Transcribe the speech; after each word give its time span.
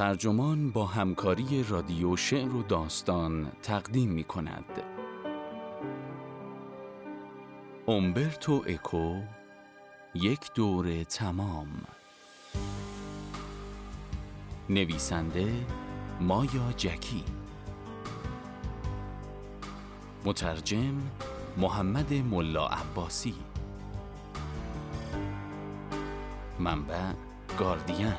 ترجمان 0.00 0.70
با 0.70 0.86
همکاری 0.86 1.64
رادیو 1.68 2.16
شعر 2.16 2.54
و 2.54 2.62
داستان 2.62 3.52
تقدیم 3.62 4.10
می 4.10 4.24
کند. 4.24 4.64
اومبرتو 7.86 8.64
اکو 8.66 9.20
یک 10.14 10.40
دور 10.54 11.02
تمام. 11.02 11.68
نویسنده 14.70 15.66
مایا 16.20 16.72
جکی. 16.76 17.24
مترجم 20.24 20.94
محمد 21.56 22.12
ملا 22.14 22.66
عباسی. 22.66 23.34
منبع 26.58 27.12
گاردین. 27.58 28.12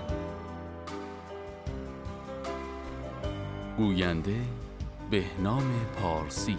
گوینده 3.82 4.36
بهنام 5.12 5.64
پارسی. 6.02 6.58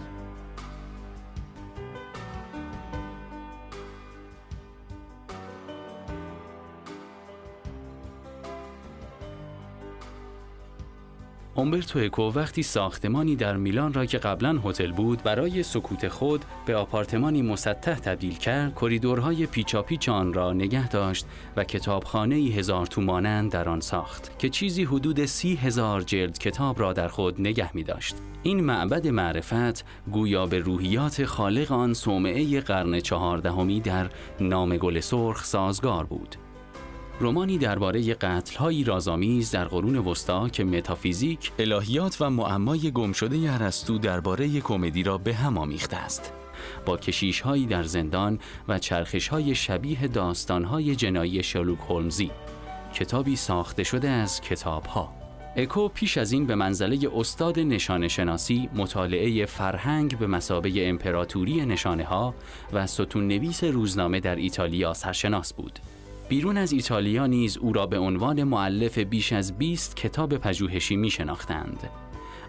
اومبرتو 11.63 11.99
اکو 11.99 12.23
وقتی 12.23 12.63
ساختمانی 12.63 13.37
در 13.37 13.57
میلان 13.57 13.93
را 13.93 14.07
که 14.07 14.19
قبلا 14.19 14.59
هتل 14.65 14.93
بود 14.93 15.23
برای 15.23 15.63
سکوت 15.63 16.09
خود 16.09 16.45
به 16.67 16.77
آپارتمانی 16.77 17.43
مسطح 17.43 17.95
تبدیل 17.95 18.35
کرد 18.35 18.75
کریدورهای 18.75 19.47
پیچاپیچ 19.47 20.09
آن 20.09 20.33
را 20.33 20.53
نگه 20.53 20.89
داشت 20.89 21.27
و 21.57 21.65
کتابخانه 21.65 22.37
هزار 22.37 22.87
تومانند 22.87 23.51
در 23.51 23.69
آن 23.69 23.81
ساخت 23.81 24.39
که 24.39 24.49
چیزی 24.49 24.85
حدود 24.85 25.25
سی 25.25 25.55
هزار 25.55 26.01
جلد 26.01 26.39
کتاب 26.39 26.81
را 26.81 26.93
در 26.93 27.09
خود 27.09 27.41
نگه 27.41 27.77
می 27.77 27.85
داشت. 27.85 28.17
این 28.43 28.61
معبد 28.65 29.09
معرفت 29.09 29.85
گویا 30.13 30.47
به 30.47 30.59
روحیات 30.59 31.25
خالق 31.25 31.73
آن 31.73 31.95
صومعه 31.95 32.61
قرن 32.61 33.01
چهاردهمی 33.01 33.81
در 33.81 34.11
نام 34.41 34.77
گل 34.77 35.01
سرخ 35.01 35.45
سازگار 35.45 36.05
بود. 36.05 36.37
رومانی 37.23 37.59
درباره 37.59 38.15
قتل‌های 38.15 38.85
رازآمیز 38.85 39.51
در 39.51 39.65
قرون 39.65 39.97
وسطا 39.97 40.49
که 40.49 40.65
متافیزیک، 40.65 41.53
الهیات 41.59 42.17
و 42.21 42.31
معمای 42.31 42.91
گمشده 42.91 43.53
ارسطو 43.53 43.99
درباره 43.99 44.61
کمدی 44.61 45.03
را 45.03 45.19
به 45.19 45.35
هم 45.35 45.59
آمیخته 45.59 45.97
است. 45.97 46.33
با 46.87 46.97
کشیش‌هایی 46.97 47.67
در 47.67 47.83
زندان 47.83 48.39
و 48.69 48.79
چرخش‌های 48.79 49.55
شبیه 49.55 50.07
داستان‌های 50.07 50.97
جنایی 50.97 51.43
شلوک 51.43 51.79
هولمزی 51.89 52.31
کتابی 52.95 53.37
ساخته 53.37 53.85
شده 53.85 54.09
از 54.09 54.41
کتاب‌ها 54.41 55.13
اکو 55.57 55.89
پیش 55.89 56.19
از 56.19 56.33
این 56.33 56.47
به 56.47 56.55
منزله 56.55 57.09
استاد 57.17 57.59
نشانه 57.59 58.09
شناسی 58.09 58.69
مطالعه 58.75 59.47
فرهنگ 59.47 60.19
به 60.19 60.27
مسابه 60.27 60.89
امپراتوری 60.89 61.67
نشانه 61.67 62.05
ها 62.05 62.35
و 62.73 62.87
ستون 62.87 63.29
نویس 63.29 63.65
روزنامه 63.65 64.21
در 64.21 64.37
ایتالیا 64.37 64.95
سرشناس 64.95 65.53
بود. 65.53 65.79
بیرون 66.29 66.57
از 66.57 66.73
ایتالیا 66.73 67.27
نیز 67.27 67.57
او 67.57 67.73
را 67.73 67.87
به 67.87 67.99
عنوان 67.99 68.45
معلف 68.45 68.99
بیش 68.99 69.33
از 69.33 69.59
20 69.59 69.97
کتاب 69.97 70.37
پژوهشی 70.37 70.97
می 70.97 71.11
شناختند. 71.11 71.91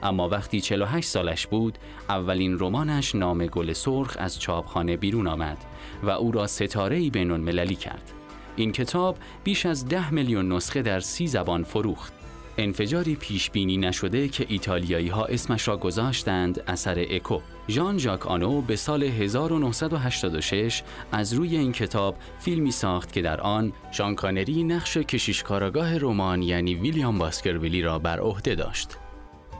اما 0.04 0.30
وقتی 0.30 0.62
48 0.62 1.08
سالش 1.08 1.48
بود، 1.48 1.78
اولین 2.10 2.58
رمانش 2.60 3.16
نام 3.16 3.46
گل 3.46 3.74
سرخ 3.74 4.18
از 4.20 4.40
چاپخانه 4.40 4.98
بیرون 4.98 5.28
آمد 5.28 5.58
و 6.04 6.10
او 6.10 6.32
را 6.32 6.48
ستاره 6.48 7.10
بین 7.10 7.32
مللی 7.32 7.76
کرد. 7.76 8.12
این 8.56 8.72
کتاب 8.72 9.18
بیش 9.44 9.66
از 9.66 9.88
ده 9.88 10.14
میلیون 10.14 10.52
نسخه 10.52 10.82
در 10.82 11.00
سی 11.00 11.28
زبان 11.28 11.64
فروخت. 11.64 12.23
انفجاری 12.58 13.16
پیش 13.16 13.52
بینی 13.52 13.78
نشده 13.78 14.28
که 14.28 14.46
ایتالیایی 14.50 15.08
ها 15.08 15.26
اسمش 15.26 15.68
را 15.68 15.78
گذاشتند 15.78 16.64
اثر 16.68 17.06
اکو. 17.10 17.40
ژان 17.70 17.98
ژاک 17.98 18.28
آنو 18.28 18.62
به 18.62 18.76
سال 18.76 19.04
1986 19.04 20.84
از 21.12 21.34
روی 21.34 21.58
این 21.58 21.72
کتاب 21.72 22.16
فیلمی 22.40 22.72
ساخت 22.72 23.14
که 23.14 23.22
در 23.22 23.42
آن 23.42 23.74
ژان 23.94 24.16
کانری 24.16 24.64
نقش 24.64 24.98
کشیشکاراگاه 24.98 25.98
رمان 25.98 26.42
یعنی 26.42 26.76
ویلیام 26.76 27.18
باسکرویلی 27.18 27.82
را 27.82 28.00
بر 28.00 28.20
عهده 28.20 28.56
داشت. 28.56 28.98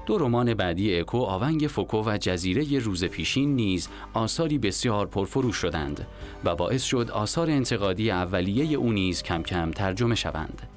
دو 0.06 0.18
رمان 0.18 0.54
بعدی 0.54 1.00
اکو 1.00 1.18
آونگ 1.18 1.68
فوکو 1.68 2.04
و 2.06 2.18
جزیره 2.18 2.80
روز 2.80 3.04
پیشین 3.04 3.56
نیز 3.56 3.90
آثاری 4.14 4.58
بسیار 4.58 5.08
پرفروش 5.08 5.56
شدند 5.56 6.08
و 6.44 6.56
باعث 6.56 6.84
شد 6.84 7.12
آثار 7.12 7.50
انتقادی 7.50 8.12
اولیه 8.12 8.78
او 8.78 8.92
نیز 8.92 9.24
کم 9.24 9.44
کم 9.44 9.72
ترجمه 9.72 10.16
شوند. 10.16 10.73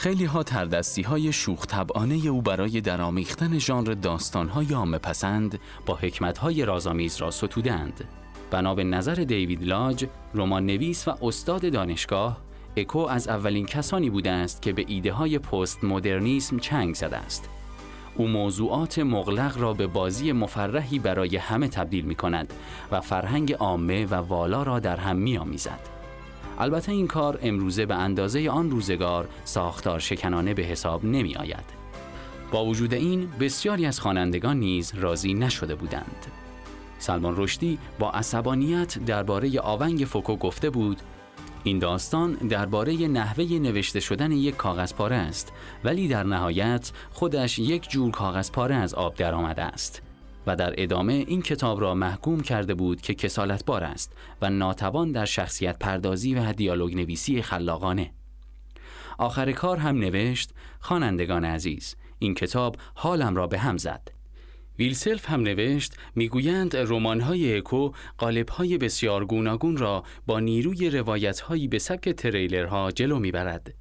خیلی 0.00 0.24
ها 0.24 0.42
تردستی 0.42 1.02
های 1.02 1.32
شوخ 1.32 1.66
طبعانه 1.66 2.14
او 2.14 2.42
برای 2.42 2.80
درامیختن 2.80 3.58
ژانر 3.58 3.94
داستان 3.94 4.48
های 4.48 4.72
عامه 4.74 4.98
پسند 4.98 5.60
با 5.86 5.94
حکمت 5.94 6.38
های 6.38 6.64
رازآمیز 6.64 7.16
را 7.16 7.30
ستودند. 7.30 8.04
بنا 8.50 8.74
به 8.74 8.84
نظر 8.84 9.14
دیوید 9.14 9.64
لاج، 9.64 10.06
رمان 10.34 10.66
نویس 10.66 11.08
و 11.08 11.14
استاد 11.22 11.72
دانشگاه، 11.72 12.40
اکو 12.76 12.98
از 12.98 13.28
اولین 13.28 13.66
کسانی 13.66 14.10
بوده 14.10 14.30
است 14.30 14.62
که 14.62 14.72
به 14.72 14.84
ایده 14.88 15.12
های 15.12 15.38
پست 15.38 15.84
مدرنیسم 15.84 16.58
چنگ 16.58 16.94
زده 16.94 17.16
است. 17.16 17.48
او 18.16 18.28
موضوعات 18.28 18.98
مغلق 18.98 19.58
را 19.58 19.74
به 19.74 19.86
بازی 19.86 20.32
مفرحی 20.32 20.98
برای 20.98 21.36
همه 21.36 21.68
تبدیل 21.68 22.04
می 22.04 22.14
کند 22.14 22.52
و 22.92 23.00
فرهنگ 23.00 23.52
عامه 23.52 24.06
و 24.06 24.14
والا 24.14 24.62
را 24.62 24.78
در 24.78 24.96
هم 24.96 25.16
می 25.16 25.38
آمیزد. 25.38 25.99
البته 26.60 26.92
این 26.92 27.06
کار 27.06 27.38
امروزه 27.42 27.86
به 27.86 27.94
اندازه 27.94 28.50
آن 28.50 28.70
روزگار 28.70 29.28
ساختار 29.44 29.98
شکنانه 29.98 30.54
به 30.54 30.62
حساب 30.62 31.04
نمی 31.04 31.34
آید. 31.34 31.64
با 32.52 32.64
وجود 32.64 32.94
این 32.94 33.28
بسیاری 33.40 33.86
از 33.86 34.00
خوانندگان 34.00 34.56
نیز 34.60 34.92
راضی 34.94 35.34
نشده 35.34 35.74
بودند. 35.74 36.26
سلمان 36.98 37.34
رشدی 37.36 37.78
با 37.98 38.10
عصبانیت 38.10 39.04
درباره 39.04 39.60
آونگ 39.60 40.04
فوکو 40.04 40.36
گفته 40.36 40.70
بود 40.70 41.00
این 41.64 41.78
داستان 41.78 42.32
درباره 42.32 43.08
نحوه 43.08 43.44
نوشته 43.44 44.00
شدن 44.00 44.32
یک 44.32 44.56
کاغذ 44.56 44.92
پاره 44.92 45.16
است 45.16 45.52
ولی 45.84 46.08
در 46.08 46.24
نهایت 46.24 46.92
خودش 47.10 47.58
یک 47.58 47.90
جور 47.90 48.10
کاغذ 48.10 48.50
پاره 48.50 48.74
از 48.74 48.94
آب 48.94 49.14
درآمده 49.14 49.62
است 49.62 50.02
و 50.50 50.56
در 50.56 50.74
ادامه 50.78 51.12
این 51.12 51.42
کتاب 51.42 51.80
را 51.80 51.94
محکوم 51.94 52.40
کرده 52.40 52.74
بود 52.74 53.00
که 53.00 53.14
کسالتبار 53.14 53.84
است 53.84 54.12
و 54.42 54.50
ناتوان 54.50 55.12
در 55.12 55.24
شخصیت 55.24 55.78
پردازی 55.78 56.34
و 56.34 56.52
دیالوگ 56.52 56.94
نویسی 56.94 57.42
خلاقانه. 57.42 58.12
آخر 59.18 59.52
کار 59.52 59.76
هم 59.76 59.98
نوشت 59.98 60.50
خوانندگان 60.80 61.44
عزیز 61.44 61.96
این 62.18 62.34
کتاب 62.34 62.76
حالم 62.94 63.36
را 63.36 63.46
به 63.46 63.58
هم 63.58 63.76
زد. 63.76 64.08
ویلسلف 64.78 65.30
هم 65.30 65.40
نوشت 65.40 65.96
می‌گویند 66.14 66.76
رمان‌های 66.76 67.56
اکو 67.56 67.90
قالب‌های 68.18 68.78
بسیار 68.78 69.24
گوناگون 69.24 69.76
را 69.76 70.04
با 70.26 70.40
نیروی 70.40 70.90
روایت‌هایی 70.90 71.68
به 71.68 71.78
سبک 71.78 72.08
تریلرها 72.08 72.90
جلو 72.90 73.18
می‌برد. 73.18 73.74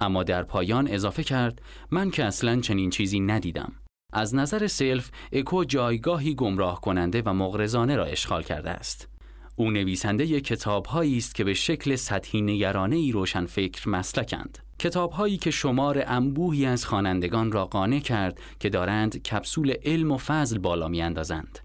اما 0.00 0.22
در 0.22 0.42
پایان 0.42 0.88
اضافه 0.88 1.22
کرد 1.22 1.62
من 1.90 2.10
که 2.10 2.24
اصلا 2.24 2.60
چنین 2.60 2.90
چیزی 2.90 3.20
ندیدم. 3.20 3.72
از 4.12 4.34
نظر 4.34 4.66
سلف 4.66 5.10
اکو 5.32 5.64
جایگاهی 5.64 6.34
گمراه 6.34 6.80
کننده 6.80 7.22
و 7.26 7.32
مغرضانه 7.32 7.96
را 7.96 8.04
اشغال 8.04 8.42
کرده 8.42 8.70
است. 8.70 9.08
او 9.56 9.70
نویسنده 9.70 10.40
کتاب 10.40 10.86
است 10.96 11.34
که 11.34 11.44
به 11.44 11.54
شکل 11.54 11.96
سطحی 11.96 12.42
نگرانه 12.42 12.96
ای 12.96 13.12
روشن 13.12 13.46
فکر 13.46 13.88
مسلکند. 13.88 14.58
کتاب 14.78 15.10
هایی 15.10 15.36
که 15.36 15.50
شمار 15.50 16.02
انبوهی 16.06 16.66
از 16.66 16.84
خوانندگان 16.84 17.52
را 17.52 17.66
قانع 17.66 17.98
کرد 17.98 18.40
که 18.60 18.68
دارند 18.68 19.22
کپسول 19.22 19.74
علم 19.84 20.10
و 20.10 20.16
فضل 20.16 20.58
بالا 20.58 20.88
می 20.88 21.02
اندازند. 21.02 21.58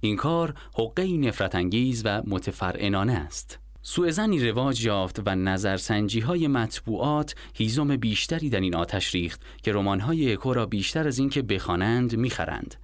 این 0.00 0.16
کار 0.16 0.54
حقه 0.78 1.16
نفرت 1.16 1.54
انگیز 1.54 2.02
و 2.04 2.22
متفرعنانه 2.26 3.12
است. 3.12 3.58
سوءظنی 3.82 4.48
رواج 4.48 4.84
یافت 4.84 5.22
و 5.26 5.34
نظرسنجی 5.34 6.20
های 6.20 6.48
مطبوعات 6.48 7.34
هیزم 7.54 7.96
بیشتری 7.96 8.50
در 8.50 8.60
این 8.60 8.76
آتش 8.76 9.14
ریخت 9.14 9.40
که 9.62 9.72
رمان 9.72 10.00
های 10.00 10.32
اکو 10.32 10.54
را 10.54 10.66
بیشتر 10.66 11.06
از 11.06 11.18
اینکه 11.18 11.42
بخوانند 11.42 12.16
می‌خرند. 12.16 12.74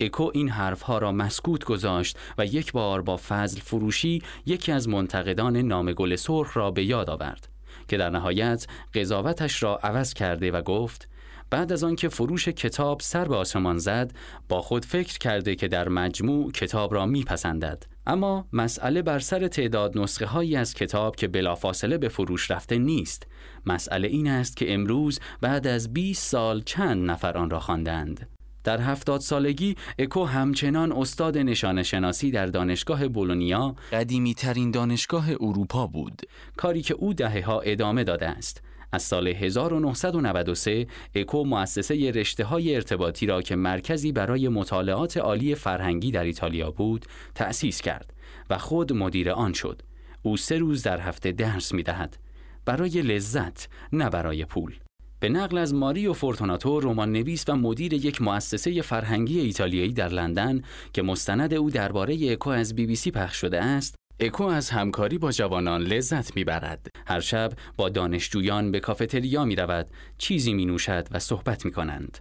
اکو 0.00 0.30
این 0.34 0.48
حرفها 0.48 0.98
را 0.98 1.12
مسکوت 1.12 1.64
گذاشت 1.64 2.18
و 2.38 2.46
یک 2.46 2.72
بار 2.72 3.02
با 3.02 3.16
فضل 3.16 3.60
فروشی 3.60 4.22
یکی 4.46 4.72
از 4.72 4.88
منتقدان 4.88 5.56
نام 5.56 5.92
گل 5.92 6.16
سرخ 6.16 6.56
را 6.56 6.70
به 6.70 6.84
یاد 6.84 7.10
آورد 7.10 7.48
که 7.88 7.96
در 7.96 8.10
نهایت 8.10 8.66
قضاوتش 8.94 9.62
را 9.62 9.76
عوض 9.76 10.14
کرده 10.14 10.50
و 10.50 10.62
گفت 10.62 11.08
بعد 11.50 11.72
از 11.72 11.84
آنکه 11.84 12.08
فروش 12.08 12.48
کتاب 12.48 13.00
سر 13.00 13.24
به 13.24 13.36
آسمان 13.36 13.78
زد 13.78 14.12
با 14.48 14.62
خود 14.62 14.84
فکر 14.84 15.18
کرده 15.18 15.54
که 15.54 15.68
در 15.68 15.88
مجموع 15.88 16.52
کتاب 16.52 16.94
را 16.94 17.06
میپسندد 17.06 17.93
اما 18.06 18.48
مسئله 18.52 19.02
بر 19.02 19.18
سر 19.18 19.48
تعداد 19.48 19.98
نسخه 19.98 20.26
هایی 20.26 20.56
از 20.56 20.74
کتاب 20.74 21.16
که 21.16 21.28
بلافاصله 21.28 21.98
به 21.98 22.08
فروش 22.08 22.50
رفته 22.50 22.78
نیست. 22.78 23.26
مسئله 23.66 24.08
این 24.08 24.28
است 24.28 24.56
که 24.56 24.74
امروز 24.74 25.20
بعد 25.40 25.66
از 25.66 25.92
20 25.92 26.28
سال 26.28 26.62
چند 26.62 27.10
نفر 27.10 27.38
آن 27.38 27.50
را 27.50 27.60
خواندند. 27.60 28.28
در 28.64 28.80
هفتاد 28.80 29.20
سالگی 29.20 29.76
اکو 29.98 30.24
همچنان 30.24 30.92
استاد 30.92 31.38
نشانه 31.38 31.82
شناسی 31.82 32.30
در 32.30 32.46
دانشگاه 32.46 33.08
بولونیا 33.08 33.74
قدیمی 33.92 34.34
ترین 34.34 34.70
دانشگاه 34.70 35.30
اروپا 35.30 35.86
بود. 35.86 36.22
کاری 36.56 36.82
که 36.82 36.94
او 36.94 37.14
دهه 37.14 37.44
ها 37.46 37.60
ادامه 37.60 38.04
داده 38.04 38.28
است. 38.28 38.62
از 38.94 39.02
سال 39.02 39.28
1993 39.28 40.86
اکو 41.14 41.44
مؤسسه 41.44 42.10
رشته 42.10 42.44
های 42.44 42.74
ارتباطی 42.74 43.26
را 43.26 43.42
که 43.42 43.56
مرکزی 43.56 44.12
برای 44.12 44.48
مطالعات 44.48 45.16
عالی 45.16 45.54
فرهنگی 45.54 46.10
در 46.10 46.24
ایتالیا 46.24 46.70
بود 46.70 47.06
تأسیس 47.34 47.80
کرد 47.80 48.14
و 48.50 48.58
خود 48.58 48.92
مدیر 48.92 49.30
آن 49.30 49.52
شد. 49.52 49.82
او 50.22 50.36
سه 50.36 50.58
روز 50.58 50.82
در 50.82 51.00
هفته 51.00 51.32
درس 51.32 51.74
می 51.74 51.82
دهد. 51.82 52.16
برای 52.64 53.02
لذت 53.02 53.68
نه 53.92 54.10
برای 54.10 54.44
پول. 54.44 54.74
به 55.20 55.28
نقل 55.28 55.58
از 55.58 55.74
ماریو 55.74 56.12
فورتوناتو 56.12 56.80
رمان 56.80 57.12
نویس 57.12 57.44
و 57.48 57.56
مدیر 57.56 57.92
یک 57.92 58.22
مؤسسه 58.22 58.82
فرهنگی 58.82 59.40
ایتالیایی 59.40 59.92
در 59.92 60.08
لندن 60.08 60.62
که 60.92 61.02
مستند 61.02 61.54
او 61.54 61.70
درباره 61.70 62.32
اکو 62.32 62.50
از 62.50 62.74
بی 62.74 62.86
بی 62.86 62.96
سی 62.96 63.10
پخش 63.10 63.36
شده 63.36 63.62
است 63.62 63.94
اکو 64.20 64.44
از 64.44 64.70
همکاری 64.70 65.18
با 65.18 65.32
جوانان 65.32 65.82
لذت 65.82 66.36
می‌برد. 66.36 66.86
هر 67.06 67.20
شب 67.20 67.52
با 67.76 67.88
دانشجویان 67.88 68.70
به 68.70 68.80
کافتریا 68.80 69.44
می 69.44 69.56
رود، 69.56 69.90
چیزی 70.18 70.52
می 70.52 70.66
نوشد 70.66 71.08
و 71.10 71.18
صحبت 71.18 71.64
می 71.64 71.72
کنند. 71.72 72.18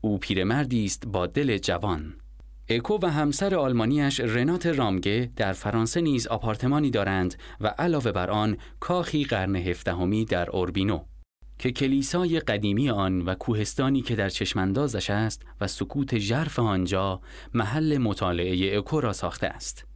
او 0.00 0.18
پیرمردی 0.18 0.84
است 0.84 1.06
با 1.06 1.26
دل 1.26 1.58
جوان. 1.58 2.14
اکو 2.68 2.98
و 3.02 3.06
همسر 3.10 3.54
آلمانیش 3.54 4.20
رنات 4.20 4.66
رامگه 4.66 5.30
در 5.36 5.52
فرانسه 5.52 6.00
نیز 6.00 6.26
آپارتمانی 6.26 6.90
دارند 6.90 7.34
و 7.60 7.66
علاوه 7.66 8.12
بر 8.12 8.30
آن 8.30 8.56
کاخی 8.80 9.24
قرن 9.24 9.56
هفدهمی 9.56 10.24
در 10.24 10.50
اوربینو 10.50 11.04
که 11.58 11.72
کلیسای 11.72 12.40
قدیمی 12.40 12.90
آن 12.90 13.20
و 13.20 13.34
کوهستانی 13.34 14.02
که 14.02 14.16
در 14.16 14.28
چشماندازش 14.28 15.10
است 15.10 15.42
و 15.60 15.66
سکوت 15.66 16.18
ژرف 16.18 16.58
آنجا 16.58 17.20
محل 17.54 17.98
مطالعه 17.98 18.78
اکو 18.78 19.00
را 19.00 19.12
ساخته 19.12 19.46
است. 19.46 19.91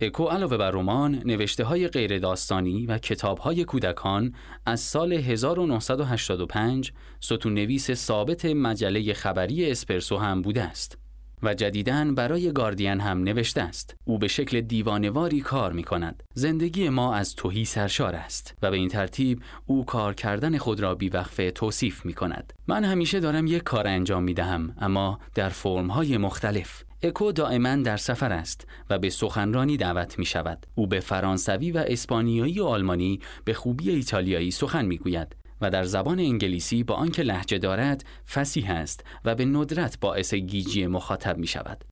اکو 0.00 0.24
علاوه 0.24 0.56
بر 0.56 0.70
رمان، 0.70 1.22
نوشته 1.24 1.64
های 1.64 1.88
غیر 1.88 2.18
داستانی 2.18 2.86
و 2.86 2.98
کتاب 2.98 3.38
های 3.38 3.64
کودکان 3.64 4.34
از 4.66 4.80
سال 4.80 5.12
1985 5.12 6.92
ستون 7.20 7.54
نویس 7.54 7.90
ثابت 7.90 8.44
مجله 8.44 9.14
خبری 9.14 9.70
اسپرسو 9.70 10.16
هم 10.16 10.42
بوده 10.42 10.62
است. 10.62 10.98
و 11.42 11.54
جدیدن 11.54 12.14
برای 12.14 12.52
گاردین 12.52 13.00
هم 13.00 13.22
نوشته 13.22 13.62
است. 13.62 13.96
او 14.04 14.18
به 14.18 14.28
شکل 14.28 14.60
دیوانواری 14.60 15.40
کار 15.40 15.72
می 15.72 15.82
کند 15.82 16.22
زندگی 16.34 16.88
ما 16.88 17.14
از 17.14 17.34
توهی 17.34 17.64
سرشار 17.64 18.14
است 18.14 18.54
و 18.62 18.70
به 18.70 18.76
این 18.76 18.88
ترتیب 18.88 19.42
او 19.66 19.84
کار 19.84 20.14
کردن 20.14 20.58
خود 20.58 20.80
را 20.80 20.94
بیوقفه 20.94 21.50
توصیف 21.50 22.06
می 22.06 22.14
کند 22.14 22.52
من 22.66 22.84
همیشه 22.84 23.20
دارم 23.20 23.46
یک 23.46 23.62
کار 23.62 23.86
انجام 23.86 24.22
می 24.22 24.34
دهم 24.34 24.74
اما 24.80 25.18
در 25.34 25.48
فرم 25.48 25.88
های 25.88 26.16
مختلف. 26.16 26.85
اکو 27.02 27.32
دائما 27.32 27.76
در 27.76 27.96
سفر 27.96 28.32
است 28.32 28.66
و 28.90 28.98
به 28.98 29.10
سخنرانی 29.10 29.76
دعوت 29.76 30.18
می 30.18 30.24
شود. 30.24 30.66
او 30.74 30.86
به 30.86 31.00
فرانسوی 31.00 31.70
و 31.70 31.84
اسپانیایی 31.86 32.60
و 32.60 32.64
آلمانی 32.64 33.20
به 33.44 33.54
خوبی 33.54 33.90
ایتالیایی 33.90 34.50
سخن 34.50 34.84
می 34.84 34.98
گوید 34.98 35.36
و 35.60 35.70
در 35.70 35.84
زبان 35.84 36.18
انگلیسی 36.18 36.82
با 36.82 36.94
آنکه 36.94 37.22
لحجه 37.22 37.58
دارد 37.58 38.04
فسیح 38.34 38.70
است 38.70 39.04
و 39.24 39.34
به 39.34 39.44
ندرت 39.44 40.00
باعث 40.00 40.34
گیجی 40.34 40.86
مخاطب 40.86 41.38
می 41.38 41.46
شود. 41.46 41.84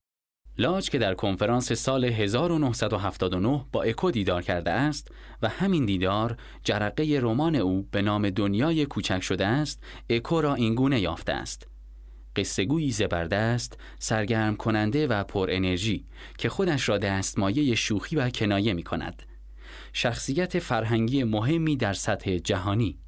لاج 0.58 0.90
که 0.90 0.98
در 0.98 1.14
کنفرانس 1.14 1.72
سال 1.72 2.04
1979 2.04 3.64
با 3.72 3.82
اکو 3.82 4.10
دیدار 4.10 4.42
کرده 4.42 4.70
است 4.70 5.08
و 5.42 5.48
همین 5.48 5.86
دیدار 5.86 6.36
جرقه 6.64 7.18
رمان 7.22 7.56
او 7.56 7.88
به 7.90 8.02
نام 8.02 8.30
دنیای 8.30 8.86
کوچک 8.86 9.20
شده 9.20 9.46
است 9.46 9.82
اکو 10.10 10.40
را 10.40 10.54
اینگونه 10.54 11.00
یافته 11.00 11.32
است 11.32 11.68
قصهگویی 12.36 12.90
زبردست، 12.90 13.78
سرگرم 13.98 14.56
کننده 14.56 15.06
و 15.06 15.24
پر 15.24 15.48
انرژی 15.52 16.04
که 16.38 16.48
خودش 16.48 16.88
را 16.88 16.98
دستمایه 16.98 17.74
شوخی 17.74 18.16
و 18.16 18.30
کنایه 18.30 18.72
می 18.72 18.82
کند. 18.82 19.22
شخصیت 19.92 20.58
فرهنگی 20.58 21.24
مهمی 21.24 21.76
در 21.76 21.92
سطح 21.92 22.38
جهانی. 22.38 22.98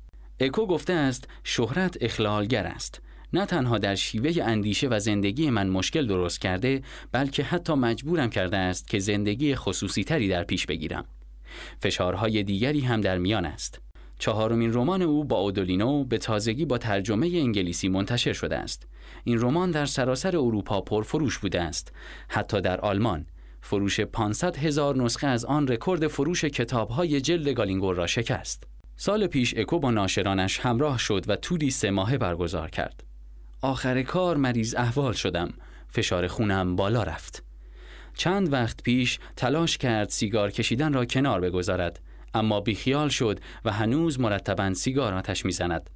اکو 0.40 0.66
گفته 0.66 0.92
است 0.92 1.28
شهرت 1.44 1.96
اخلالگر 2.00 2.66
است. 2.66 3.02
نه 3.32 3.46
تنها 3.46 3.78
در 3.78 3.94
شیوه 3.94 4.44
اندیشه 4.44 4.88
و 4.88 4.98
زندگی 4.98 5.50
من 5.50 5.68
مشکل 5.68 6.06
درست 6.06 6.40
کرده 6.40 6.82
بلکه 7.12 7.42
حتی 7.42 7.74
مجبورم 7.74 8.30
کرده 8.30 8.56
است 8.56 8.88
که 8.88 8.98
زندگی 8.98 9.54
خصوصی 9.54 10.04
تری 10.04 10.28
در 10.28 10.44
پیش 10.44 10.66
بگیرم. 10.66 11.04
فشارهای 11.82 12.42
دیگری 12.42 12.80
هم 12.80 13.00
در 13.00 13.18
میان 13.18 13.46
است. 13.46 13.85
چهارمین 14.18 14.74
رمان 14.74 15.02
او 15.02 15.24
با 15.24 15.36
اودولینو 15.36 16.04
به 16.04 16.18
تازگی 16.18 16.64
با 16.64 16.78
ترجمه 16.78 17.26
انگلیسی 17.26 17.88
منتشر 17.88 18.32
شده 18.32 18.56
است 18.56 18.88
این 19.24 19.40
رمان 19.40 19.70
در 19.70 19.86
سراسر 19.86 20.36
اروپا 20.36 20.80
پرفروش 20.80 21.38
بوده 21.38 21.62
است 21.62 21.92
حتی 22.28 22.60
در 22.60 22.80
آلمان 22.80 23.26
فروش 23.60 24.00
500 24.00 24.56
هزار 24.56 24.96
نسخه 24.96 25.26
از 25.26 25.44
آن 25.44 25.68
رکورد 25.68 26.06
فروش 26.06 26.44
کتابهای 26.44 27.20
جلد 27.20 27.48
گالینگور 27.48 27.94
را 27.94 28.06
شکست 28.06 28.64
سال 28.96 29.26
پیش 29.26 29.54
اکو 29.56 29.78
با 29.78 29.90
ناشرانش 29.90 30.60
همراه 30.60 30.98
شد 30.98 31.24
و 31.28 31.36
توری 31.36 31.70
سه 31.70 31.90
ماهه 31.90 32.18
برگزار 32.18 32.70
کرد. 32.70 33.04
آخر 33.60 34.02
کار 34.02 34.36
مریض 34.36 34.74
احوال 34.74 35.12
شدم. 35.12 35.54
فشار 35.88 36.26
خونم 36.26 36.76
بالا 36.76 37.02
رفت. 37.02 37.44
چند 38.14 38.52
وقت 38.52 38.82
پیش 38.82 39.18
تلاش 39.36 39.78
کرد 39.78 40.08
سیگار 40.08 40.50
کشیدن 40.50 40.92
را 40.92 41.04
کنار 41.04 41.40
بگذارد 41.40 42.00
اما 42.38 42.60
بیخیال 42.60 43.08
شد 43.08 43.40
و 43.64 43.72
هنوز 43.72 44.20
مرتبا 44.20 44.74
سیگار 44.74 45.14
آتش 45.14 45.44
می‌زند 45.44 45.90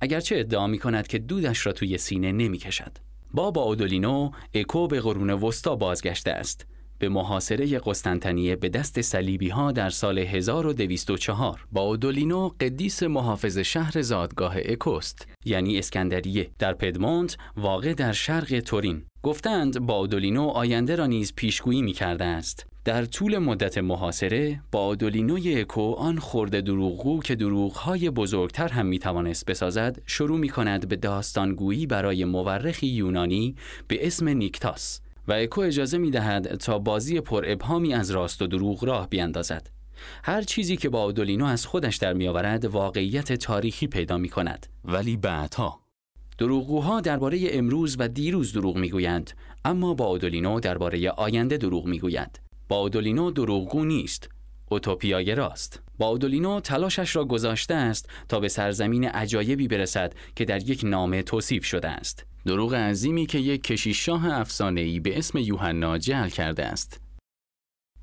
اگرچه 0.00 0.38
ادعا 0.38 0.66
می 0.66 0.78
کند 0.78 1.06
که 1.06 1.18
دودش 1.18 1.66
را 1.66 1.72
توی 1.72 1.98
سینه 1.98 2.32
نمی 2.32 2.58
کشد. 2.58 2.98
با 3.34 3.50
با 3.50 3.62
اودولینو 3.62 4.30
اکو 4.54 4.86
به 4.86 5.00
قرون 5.00 5.30
وسطا 5.30 5.76
بازگشته 5.76 6.30
است 6.30 6.66
به 6.98 7.08
محاصره 7.08 7.78
قسطنطنیه 7.78 8.56
به 8.56 8.68
دست 8.68 9.00
صلیبی 9.00 9.48
ها 9.48 9.72
در 9.72 9.90
سال 9.90 10.18
1204 10.18 11.66
با 11.72 11.80
اودولینو 11.80 12.50
قدیس 12.60 13.02
محافظ 13.02 13.58
شهر 13.58 14.02
زادگاه 14.02 14.56
اکوست 14.64 15.28
یعنی 15.44 15.78
اسکندریه 15.78 16.50
در 16.58 16.72
پدمونت 16.72 17.36
واقع 17.56 17.94
در 17.94 18.12
شرق 18.12 18.60
تورین. 18.60 19.02
گفتند 19.22 19.78
با 19.78 19.94
اودولینو 19.94 20.42
آینده 20.42 20.96
را 20.96 21.06
نیز 21.06 21.32
پیشگویی 21.36 21.82
می 21.82 21.92
کرده 21.92 22.24
است. 22.24 22.66
در 22.84 23.04
طول 23.04 23.38
مدت 23.38 23.78
محاصره 23.78 24.60
با 24.72 24.86
اودولینوی 24.86 25.60
اکو 25.60 25.92
آن 25.92 26.18
خورده 26.18 26.60
دروغگو 26.60 27.20
که 27.20 27.34
دروغهای 27.34 28.10
بزرگتر 28.10 28.68
هم 28.68 28.86
می 28.86 28.98
توانست 28.98 29.46
بسازد 29.46 30.02
شروع 30.06 30.38
می 30.38 30.48
کند 30.48 30.88
به 30.88 30.96
داستانگویی 30.96 31.86
برای 31.86 32.24
مورخی 32.24 32.86
یونانی 32.86 33.54
به 33.88 34.06
اسم 34.06 34.28
نیکتاس. 34.28 35.00
و 35.28 35.32
اکو 35.32 35.60
اجازه 35.60 35.98
می 35.98 36.10
دهد 36.10 36.54
تا 36.54 36.78
بازی 36.78 37.20
پر 37.20 37.44
ابهامی 37.46 37.94
از 37.94 38.10
راست 38.10 38.42
و 38.42 38.46
دروغ 38.46 38.84
راه 38.84 39.08
بیاندازد. 39.08 39.70
هر 40.24 40.42
چیزی 40.42 40.76
که 40.76 40.88
با 40.88 41.04
اودولینو 41.04 41.44
از 41.44 41.66
خودش 41.66 41.96
در 41.96 42.12
می 42.12 42.28
آورد 42.28 42.64
واقعیت 42.64 43.32
تاریخی 43.32 43.86
پیدا 43.86 44.18
می 44.18 44.28
کند 44.28 44.66
ولی 44.84 45.16
بعدها؟ 45.16 45.80
دروغگوها 46.38 47.00
درباره 47.00 47.38
امروز 47.50 47.96
و 47.98 48.08
دیروز 48.08 48.52
دروغ 48.52 48.76
می‌گویند 48.76 49.30
اما 49.64 49.94
با 49.94 50.04
اودولینو 50.06 50.60
درباره 50.60 51.10
آینده 51.10 51.56
دروغ 51.56 51.86
می‌گوید 51.86 52.40
با 52.68 52.76
اودولینو 52.76 53.30
دروغگو 53.30 53.84
نیست. 53.84 54.28
اوتوپیای 54.68 55.34
راست. 55.34 55.82
با 55.98 56.06
اودولینو 56.06 56.60
تلاشش 56.60 57.16
را 57.16 57.24
گذاشته 57.24 57.74
است 57.74 58.10
تا 58.28 58.40
به 58.40 58.48
سرزمین 58.48 59.08
عجایبی 59.08 59.68
برسد 59.68 60.12
که 60.36 60.44
در 60.44 60.62
یک 60.62 60.80
نامه 60.84 61.22
توصیف 61.22 61.64
شده 61.64 61.88
است. 61.88 62.26
دروغ 62.46 62.74
عظیمی 62.74 63.26
که 63.26 63.38
یک 63.38 63.62
کشیش 63.62 64.04
شاه 64.04 64.26
افسانه‌ای 64.38 65.00
به 65.00 65.18
اسم 65.18 65.38
یوحنا 65.38 65.98
جعل 65.98 66.28
کرده 66.28 66.64
است. 66.64 67.00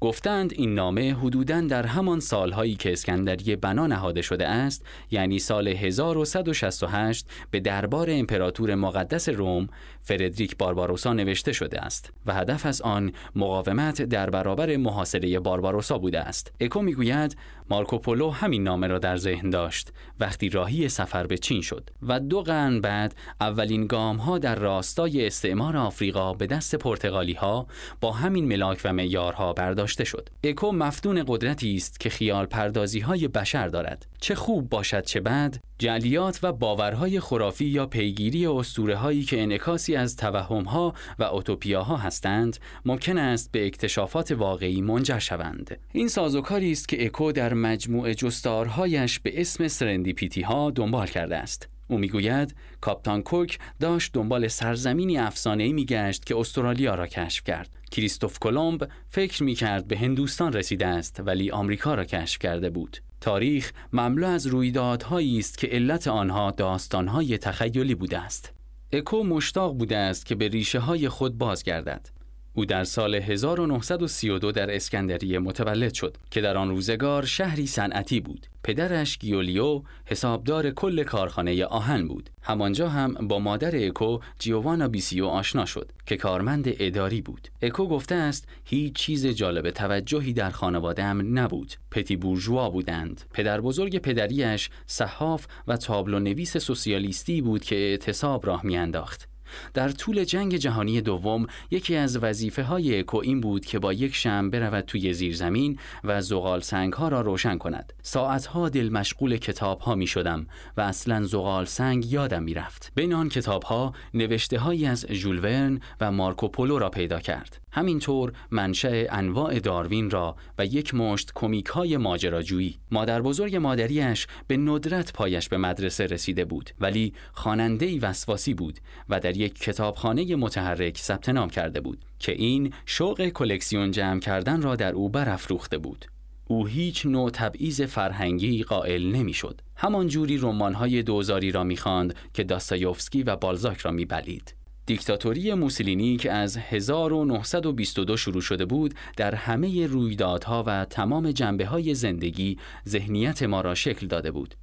گفتند 0.03 0.53
این 0.53 0.75
نامه 0.75 1.13
حدوداً 1.13 1.61
در 1.61 1.85
همان 1.85 2.19
سالهایی 2.19 2.75
که 2.75 2.93
اسکندریه 2.93 3.55
بنا 3.55 3.87
نهاده 3.87 4.21
شده 4.21 4.47
است 4.47 4.85
یعنی 5.11 5.39
سال 5.39 5.67
1168 5.67 7.27
به 7.51 7.59
دربار 7.59 8.07
امپراتور 8.11 8.75
مقدس 8.75 9.29
روم 9.29 9.67
فردریک 10.03 10.57
بارباروسا 10.57 11.13
نوشته 11.13 11.51
شده 11.51 11.81
است 11.81 12.13
و 12.25 12.33
هدف 12.33 12.65
از 12.65 12.81
آن 12.81 13.11
مقاومت 13.35 14.01
در 14.01 14.29
برابر 14.29 14.75
محاصره 14.75 15.39
بارباروسا 15.39 15.97
بوده 15.97 16.19
است. 16.19 16.51
اکو 16.59 16.81
می‌گوید 16.81 17.37
مارکوپولو 17.69 18.29
همین 18.29 18.63
نامه 18.63 18.87
را 18.87 18.99
در 18.99 19.17
ذهن 19.17 19.49
داشت. 19.49 19.93
وقتی 20.19 20.49
راهی 20.49 20.89
سفر 20.89 21.27
به 21.27 21.37
چین 21.37 21.61
شد 21.61 21.89
و 22.01 22.19
دو 22.19 22.41
قرن 22.41 22.81
بعد 22.81 23.15
اولین 23.41 23.87
گام 23.87 24.17
ها 24.17 24.37
در 24.37 24.55
راستای 24.55 25.27
استعمار 25.27 25.77
آفریقا 25.77 26.33
به 26.33 26.47
دست 26.47 26.75
پرتغالی 26.75 27.33
ها 27.33 27.67
با 28.01 28.11
همین 28.11 28.45
ملاک 28.45 28.81
و 28.85 28.93
معیارها 28.93 29.53
برداشته 29.53 30.03
شد. 30.03 30.29
اکو 30.43 30.71
مفتون 30.71 31.23
قدرتی 31.27 31.75
است 31.75 31.99
که 31.99 32.09
خیال 32.09 32.45
پردازی 32.45 32.99
های 32.99 33.27
بشر 33.27 33.67
دارد. 33.67 34.05
چه 34.19 34.35
خوب 34.35 34.69
باشد 34.69 35.03
چه 35.03 35.19
بد 35.19 35.55
جلیات 35.79 36.39
و 36.43 36.51
باورهای 36.51 37.19
خرافی 37.19 37.65
یا 37.65 37.85
پیگیری 37.85 38.45
اسطوره 38.45 38.95
هایی 38.95 39.23
که 39.23 39.43
انعکاسی 39.43 39.92
از 39.95 40.15
توهم 40.15 40.63
ها 40.63 40.93
و 41.19 41.23
اوتوپیاها 41.23 41.97
هستند 41.97 42.57
ممکن 42.85 43.17
است 43.17 43.51
به 43.51 43.65
اکتشافات 43.65 44.31
واقعی 44.31 44.81
منجر 44.81 45.19
شوند 45.19 45.79
این 45.91 46.07
سازوکاری 46.07 46.71
است 46.71 46.87
که 46.87 47.05
اکو 47.05 47.31
در 47.31 47.53
مجموع 47.53 48.13
جستارهایش 48.13 49.19
به 49.19 49.41
اسم 49.41 49.67
سرندیپیتی 49.67 50.41
ها 50.41 50.71
دنبال 50.71 51.07
کرده 51.07 51.37
است 51.37 51.69
او 51.87 51.97
می‌گوید 51.97 52.55
کاپتان 52.81 53.21
کوک 53.21 53.59
داشت 53.79 54.13
دنبال 54.13 54.47
سرزمینی 54.47 55.17
افسانه‌ای 55.17 55.73
میگشت 55.73 56.25
که 56.25 56.37
استرالیا 56.37 56.95
را 56.95 57.07
کشف 57.07 57.43
کرد. 57.43 57.69
کریستوف 57.91 58.39
کلمب 58.39 58.89
فکر 59.07 59.43
می‌کرد 59.43 59.87
به 59.87 59.97
هندوستان 59.97 60.53
رسیده 60.53 60.87
است 60.87 61.19
ولی 61.25 61.51
آمریکا 61.51 61.95
را 61.95 62.05
کشف 62.05 62.39
کرده 62.39 62.69
بود. 62.69 62.97
تاریخ 63.21 63.71
مملو 63.93 64.27
از 64.27 64.47
رویدادهایی 64.47 65.39
است 65.39 65.57
که 65.57 65.67
علت 65.67 66.07
آنها 66.07 66.51
داستانهای 66.51 67.37
تخیلی 67.37 67.95
بوده 67.95 68.19
است. 68.19 68.53
اکو 68.93 69.23
مشتاق 69.23 69.77
بوده 69.77 69.97
است 69.97 70.25
که 70.25 70.35
به 70.35 70.47
ریشه 70.47 70.79
های 70.79 71.09
خود 71.09 71.37
بازگردد. 71.37 72.09
او 72.55 72.65
در 72.65 72.83
سال 72.83 73.15
1932 73.15 74.51
در 74.51 74.75
اسکندریه 74.75 75.39
متولد 75.39 75.93
شد 75.93 76.17
که 76.31 76.41
در 76.41 76.57
آن 76.57 76.69
روزگار 76.69 77.25
شهری 77.25 77.67
صنعتی 77.67 78.19
بود. 78.19 78.47
پدرش 78.63 79.17
گیولیو 79.17 79.81
حسابدار 80.05 80.71
کل 80.71 81.03
کارخانه 81.03 81.65
آهن 81.65 82.07
بود. 82.07 82.29
همانجا 82.41 82.89
هم 82.89 83.13
با 83.13 83.39
مادر 83.39 83.85
اکو 83.87 84.19
جیوانا 84.39 84.87
بیسیو 84.87 85.25
آشنا 85.25 85.65
شد 85.65 85.91
که 86.05 86.17
کارمند 86.17 86.65
اداری 86.79 87.21
بود. 87.21 87.47
اکو 87.61 87.87
گفته 87.87 88.15
است 88.15 88.47
هیچ 88.65 88.93
چیز 88.93 89.27
جالب 89.27 89.69
توجهی 89.69 90.33
در 90.33 90.49
خانواده‌ام 90.49 91.39
نبود. 91.39 91.73
پتی 91.91 92.15
بورژوا 92.15 92.69
بودند. 92.69 93.21
پدر 93.33 93.61
بزرگ 93.61 93.97
پدریش 93.97 94.69
صحاف 94.87 95.47
و 95.67 95.77
تابلو 95.77 96.19
نویس 96.19 96.57
سوسیالیستی 96.57 97.41
بود 97.41 97.63
که 97.63 97.75
اعتصاب 97.75 98.45
راه 98.45 98.65
میانداخت. 98.65 99.32
در 99.73 99.89
طول 99.89 100.23
جنگ 100.23 100.55
جهانی 100.55 101.01
دوم 101.01 101.47
یکی 101.71 101.95
از 101.95 102.17
وظیفه 102.17 102.63
های 102.63 102.99
اکو 102.99 103.17
این 103.17 103.41
بود 103.41 103.65
که 103.65 103.79
با 103.79 103.93
یک 103.93 104.15
شم 104.15 104.49
برود 104.49 104.85
توی 104.85 105.13
زیرزمین 105.13 105.79
و 106.03 106.21
زغال 106.21 106.61
سنگ 106.61 106.93
ها 106.93 107.07
را 107.07 107.21
روشن 107.21 107.57
کند. 107.57 107.93
ساعتها 108.01 108.69
دل 108.69 108.89
مشغول 108.89 109.37
کتاب 109.37 109.79
ها 109.79 109.95
می 109.95 110.07
شدم 110.07 110.47
و 110.77 110.81
اصلا 110.81 111.23
زغال 111.23 111.65
سنگ 111.65 112.11
یادم 112.11 112.43
می 112.43 112.53
رفت. 112.53 112.91
بین 112.95 113.13
آن 113.13 113.29
کتاب 113.29 113.63
ها 113.63 113.93
نوشته 114.13 114.59
هایی 114.59 114.85
از 114.85 115.05
ژول 115.11 115.79
و 116.01 116.11
مارکوپولو 116.11 116.79
را 116.79 116.89
پیدا 116.89 117.19
کرد. 117.19 117.62
همینطور 117.73 118.33
منشأ 118.51 119.05
انواع 119.09 119.59
داروین 119.59 120.09
را 120.09 120.35
و 120.57 120.65
یک 120.65 120.95
مشت 120.95 121.31
کمیک 121.35 121.65
های 121.65 121.97
ماجراجویی 121.97 122.77
مادر 122.91 123.21
بزرگ 123.21 123.55
مادریش 123.55 124.27
به 124.47 124.57
ندرت 124.57 125.13
پایش 125.13 125.49
به 125.49 125.57
مدرسه 125.57 126.05
رسیده 126.05 126.45
بود 126.45 126.69
ولی 126.79 127.13
خواننده 127.33 127.99
وسواسی 127.99 128.53
بود 128.53 128.79
و 129.09 129.19
در 129.19 129.37
یک 129.37 129.59
کتابخانه 129.59 130.35
متحرک 130.35 130.97
ثبت 130.97 131.29
نام 131.29 131.49
کرده 131.49 131.81
بود 131.81 132.05
که 132.19 132.31
این 132.31 132.73
شوق 132.85 133.29
کلکسیون 133.29 133.91
جمع 133.91 134.19
کردن 134.19 134.61
را 134.61 134.75
در 134.75 134.93
او 134.93 135.09
برافروخته 135.09 135.77
بود 135.77 136.05
او 136.45 136.67
هیچ 136.67 137.05
نوع 137.05 137.29
تبعیض 137.29 137.81
فرهنگی 137.81 138.63
قائل 138.63 139.11
نمی‌شد. 139.11 139.61
همان 139.75 140.07
جوری 140.07 140.37
رمان‌های 140.37 141.03
دوزاری 141.03 141.51
را 141.51 141.63
می‌خواند 141.63 142.15
که 142.33 142.43
داستایوفسکی 142.43 143.23
و 143.23 143.35
بالزاک 143.35 143.77
را 143.77 143.91
می‌بلید. 143.91 144.55
دیکتاتوری 144.85 145.53
موسولینی 145.53 146.17
که 146.17 146.31
از 146.31 146.57
1922 146.57 148.17
شروع 148.17 148.41
شده 148.41 148.65
بود 148.65 148.93
در 149.17 149.35
همه 149.35 149.87
رویدادها 149.87 150.63
و 150.67 150.85
تمام 150.85 151.31
جنبه 151.31 151.65
های 151.65 151.93
زندگی 151.93 152.57
ذهنیت 152.87 153.43
ما 153.43 153.61
را 153.61 153.75
شکل 153.75 154.07
داده 154.07 154.31
بود. 154.31 154.55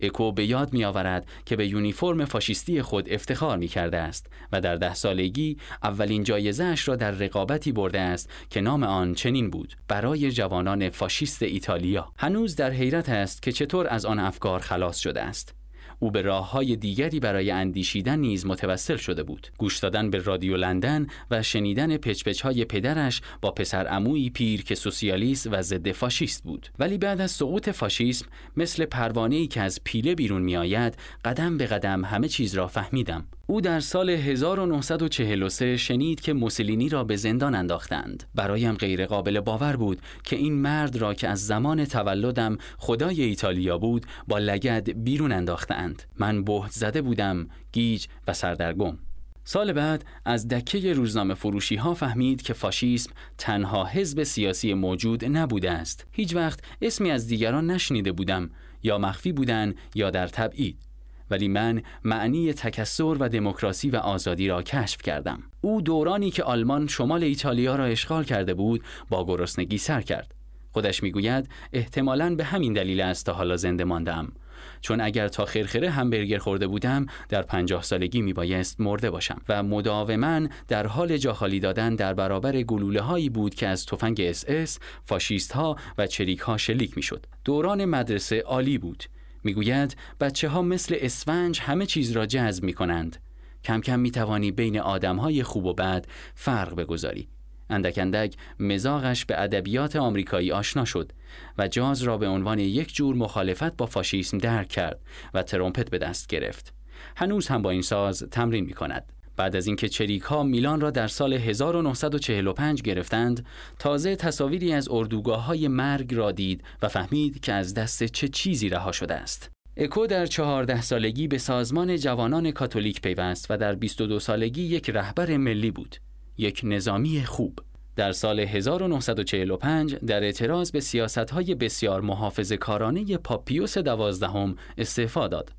اکو 0.00 0.32
به 0.32 0.46
یاد 0.46 0.72
می 0.72 0.84
آورد 0.84 1.26
که 1.46 1.56
به 1.56 1.66
یونیفرم 1.66 2.24
فاشیستی 2.24 2.82
خود 2.82 3.12
افتخار 3.12 3.58
می 3.58 3.68
کرده 3.68 3.96
است 3.96 4.26
و 4.52 4.60
در 4.60 4.76
ده 4.76 4.94
سالگی 4.94 5.56
اولین 5.82 6.24
جایزهش 6.24 6.88
را 6.88 6.96
در 6.96 7.10
رقابتی 7.10 7.72
برده 7.72 8.00
است 8.00 8.30
که 8.50 8.60
نام 8.60 8.82
آن 8.82 9.14
چنین 9.14 9.50
بود 9.50 9.76
برای 9.88 10.32
جوانان 10.32 10.90
فاشیست 10.90 11.42
ایتالیا 11.42 12.12
هنوز 12.18 12.56
در 12.56 12.70
حیرت 12.70 13.08
است 13.08 13.42
که 13.42 13.52
چطور 13.52 13.86
از 13.88 14.04
آن 14.04 14.18
افکار 14.18 14.60
خلاص 14.60 14.98
شده 14.98 15.22
است 15.22 15.57
او 15.98 16.10
به 16.10 16.22
راه 16.22 16.50
های 16.50 16.76
دیگری 16.76 17.20
برای 17.20 17.50
اندیشیدن 17.50 18.18
نیز 18.18 18.46
متوسل 18.46 18.96
شده 18.96 19.22
بود. 19.22 19.48
گوش 19.58 19.78
دادن 19.78 20.10
به 20.10 20.18
رادیو 20.18 20.56
لندن 20.56 21.06
و 21.30 21.42
شنیدن 21.42 21.96
پچپچ 21.96 22.40
های 22.40 22.64
پدرش 22.64 23.20
با 23.40 23.50
پسر 23.50 23.86
عمویی 23.86 24.30
پیر 24.30 24.64
که 24.64 24.74
سوسیالیست 24.74 25.48
و 25.52 25.62
ضد 25.62 25.92
فاشیست 25.92 26.42
بود. 26.42 26.68
ولی 26.78 26.98
بعد 26.98 27.20
از 27.20 27.30
سقوط 27.30 27.68
فاشیسم 27.68 28.26
مثل 28.56 28.84
پروانه‌ای 28.84 29.46
که 29.46 29.60
از 29.60 29.80
پیله 29.84 30.14
بیرون 30.14 30.42
میآید 30.42 30.94
قدم 31.24 31.58
به 31.58 31.66
قدم 31.66 32.04
همه 32.04 32.28
چیز 32.28 32.54
را 32.54 32.66
فهمیدم. 32.66 33.26
او 33.50 33.60
در 33.60 33.80
سال 33.80 34.10
1943 34.10 35.76
شنید 35.76 36.20
که 36.20 36.32
موسولینی 36.32 36.88
را 36.88 37.04
به 37.04 37.16
زندان 37.16 37.54
انداختند. 37.54 38.24
برایم 38.34 38.74
غیر 38.74 39.06
قابل 39.06 39.40
باور 39.40 39.76
بود 39.76 40.00
که 40.24 40.36
این 40.36 40.52
مرد 40.52 40.96
را 40.96 41.14
که 41.14 41.28
از 41.28 41.46
زمان 41.46 41.84
تولدم 41.84 42.58
خدای 42.78 43.22
ایتالیا 43.22 43.78
بود 43.78 44.06
با 44.26 44.38
لگد 44.38 44.90
بیرون 45.04 45.32
انداختند. 45.32 46.02
من 46.18 46.44
بهت 46.44 46.70
زده 46.70 47.02
بودم، 47.02 47.48
گیج 47.72 48.06
و 48.26 48.32
سردرگم. 48.32 48.98
سال 49.44 49.72
بعد 49.72 50.04
از 50.24 50.48
دکه 50.48 50.92
روزنامه 50.92 51.34
فروشی 51.34 51.76
ها 51.76 51.94
فهمید 51.94 52.42
که 52.42 52.52
فاشیسم 52.52 53.10
تنها 53.38 53.84
حزب 53.84 54.22
سیاسی 54.22 54.74
موجود 54.74 55.24
نبوده 55.24 55.70
است. 55.70 56.06
هیچ 56.12 56.34
وقت 56.34 56.60
اسمی 56.82 57.10
از 57.10 57.26
دیگران 57.26 57.70
نشنیده 57.70 58.12
بودم 58.12 58.50
یا 58.82 58.98
مخفی 58.98 59.32
بودن 59.32 59.74
یا 59.94 60.10
در 60.10 60.26
تبعید. 60.26 60.87
ولی 61.30 61.48
من 61.48 61.82
معنی 62.04 62.52
تکثر 62.52 63.16
و 63.20 63.28
دموکراسی 63.28 63.90
و 63.90 63.96
آزادی 63.96 64.48
را 64.48 64.62
کشف 64.62 65.02
کردم. 65.02 65.42
او 65.60 65.82
دورانی 65.82 66.30
که 66.30 66.42
آلمان 66.42 66.86
شمال 66.86 67.22
ایتالیا 67.22 67.76
را 67.76 67.84
اشغال 67.84 68.24
کرده 68.24 68.54
بود 68.54 68.84
با 69.08 69.26
گرسنگی 69.26 69.78
سر 69.78 70.00
کرد. 70.00 70.34
خودش 70.72 71.02
می‌گوید 71.02 71.48
احتمالاً 71.72 72.34
به 72.34 72.44
همین 72.44 72.72
دلیل 72.72 73.00
است 73.00 73.26
تا 73.26 73.32
حالا 73.32 73.56
زنده 73.56 73.84
ماندم. 73.84 74.32
چون 74.80 75.00
اگر 75.00 75.28
تا 75.28 75.44
خرخره 75.44 75.90
همبرگر 75.90 76.38
خورده 76.38 76.66
بودم 76.66 77.06
در 77.28 77.42
پنجاه 77.42 77.82
سالگی 77.82 78.22
می 78.22 78.32
بایست 78.32 78.80
مرده 78.80 79.10
باشم 79.10 79.40
و 79.48 79.62
مداوما 79.62 80.48
در 80.68 80.86
حال 80.86 81.16
جاخالی 81.16 81.60
دادن 81.60 81.94
در 81.94 82.14
برابر 82.14 82.62
گلوله 82.62 83.00
هایی 83.00 83.30
بود 83.30 83.54
که 83.54 83.68
از 83.68 83.86
تفنگ 83.86 84.20
اس 84.20 84.44
اس، 84.48 84.78
فاشیست 85.04 85.52
ها 85.52 85.76
و 85.98 86.06
چریک 86.06 86.38
ها 86.38 86.56
شلیک 86.56 86.96
می 86.96 87.02
شد. 87.02 87.26
دوران 87.44 87.84
مدرسه 87.84 88.40
عالی 88.40 88.78
بود 88.78 89.04
می‌گوید 89.44 89.96
بچه 90.20 90.48
ها 90.48 90.62
مثل 90.62 90.96
اسفنج 90.98 91.60
همه 91.60 91.86
چیز 91.86 92.12
را 92.12 92.26
جذب 92.26 92.64
می 92.64 92.72
کنند. 92.72 93.16
کم 93.64 93.80
کم 93.80 94.00
می 94.00 94.10
توانی 94.10 94.50
بین 94.50 94.78
آدم 94.78 95.16
های 95.16 95.42
خوب 95.42 95.64
و 95.64 95.74
بد 95.74 96.06
فرق 96.34 96.74
بگذاری. 96.74 97.28
اندک 97.70 97.98
اندک 97.98 98.34
مزاقش 98.60 99.24
به 99.24 99.42
ادبیات 99.42 99.96
آمریکایی 99.96 100.52
آشنا 100.52 100.84
شد 100.84 101.12
و 101.58 101.68
جاز 101.68 102.02
را 102.02 102.18
به 102.18 102.28
عنوان 102.28 102.58
یک 102.58 102.94
جور 102.94 103.16
مخالفت 103.16 103.76
با 103.76 103.86
فاشیسم 103.86 104.38
درک 104.38 104.68
کرد 104.68 105.00
و 105.34 105.42
ترومپت 105.42 105.90
به 105.90 105.98
دست 105.98 106.26
گرفت. 106.26 106.74
هنوز 107.16 107.48
هم 107.48 107.62
با 107.62 107.70
این 107.70 107.82
ساز 107.82 108.22
تمرین 108.30 108.64
می 108.64 108.72
کند. 108.72 109.12
بعد 109.38 109.56
از 109.56 109.66
اینکه 109.66 109.88
چریک 109.88 110.22
ها 110.22 110.42
میلان 110.42 110.80
را 110.80 110.90
در 110.90 111.06
سال 111.06 111.32
1945 111.32 112.82
گرفتند 112.82 113.46
تازه 113.78 114.16
تصاویری 114.16 114.72
از 114.72 114.88
اردوگاه 114.90 115.44
های 115.44 115.68
مرگ 115.68 116.14
را 116.14 116.32
دید 116.32 116.64
و 116.82 116.88
فهمید 116.88 117.40
که 117.40 117.52
از 117.52 117.74
دست 117.74 118.04
چه 118.04 118.28
چیزی 118.28 118.68
رها 118.68 118.92
شده 118.92 119.14
است. 119.14 119.50
اکو 119.76 120.06
در 120.06 120.26
چهارده 120.26 120.82
سالگی 120.82 121.28
به 121.28 121.38
سازمان 121.38 121.96
جوانان 121.96 122.50
کاتولیک 122.50 123.00
پیوست 123.00 123.46
و 123.50 123.56
در 123.56 123.74
22 123.74 124.18
سالگی 124.20 124.62
یک 124.62 124.90
رهبر 124.90 125.36
ملی 125.36 125.70
بود 125.70 125.96
یک 126.38 126.60
نظامی 126.64 127.24
خوب. 127.24 127.58
در 127.96 128.12
سال 128.12 128.40
1945 128.40 129.94
در 129.94 130.22
اعتراض 130.22 130.70
به 130.70 130.80
سیاستهای 130.80 131.54
بسیار 131.54 132.00
محافظ 132.00 132.52
کارانه 132.52 133.16
پاپیوس 133.16 133.78
دوازدهم 133.78 134.56
استعفا 134.78 135.28
داد. 135.28 135.57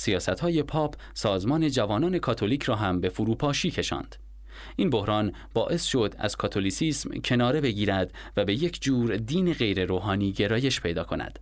سیاست 0.00 0.40
های 0.40 0.62
پاپ 0.62 0.94
سازمان 1.14 1.68
جوانان 1.68 2.18
کاتولیک 2.18 2.62
را 2.62 2.76
هم 2.76 3.00
به 3.00 3.08
فروپاشی 3.08 3.70
کشاند. 3.70 4.16
این 4.76 4.90
بحران 4.90 5.32
باعث 5.54 5.84
شد 5.84 6.14
از 6.18 6.36
کاتولیسیسم 6.36 7.10
کناره 7.10 7.60
بگیرد 7.60 8.12
و 8.36 8.44
به 8.44 8.54
یک 8.54 8.82
جور 8.82 9.16
دین 9.16 9.52
غیر 9.52 9.84
روحانی 9.84 10.32
گرایش 10.32 10.80
پیدا 10.80 11.04
کند. 11.04 11.38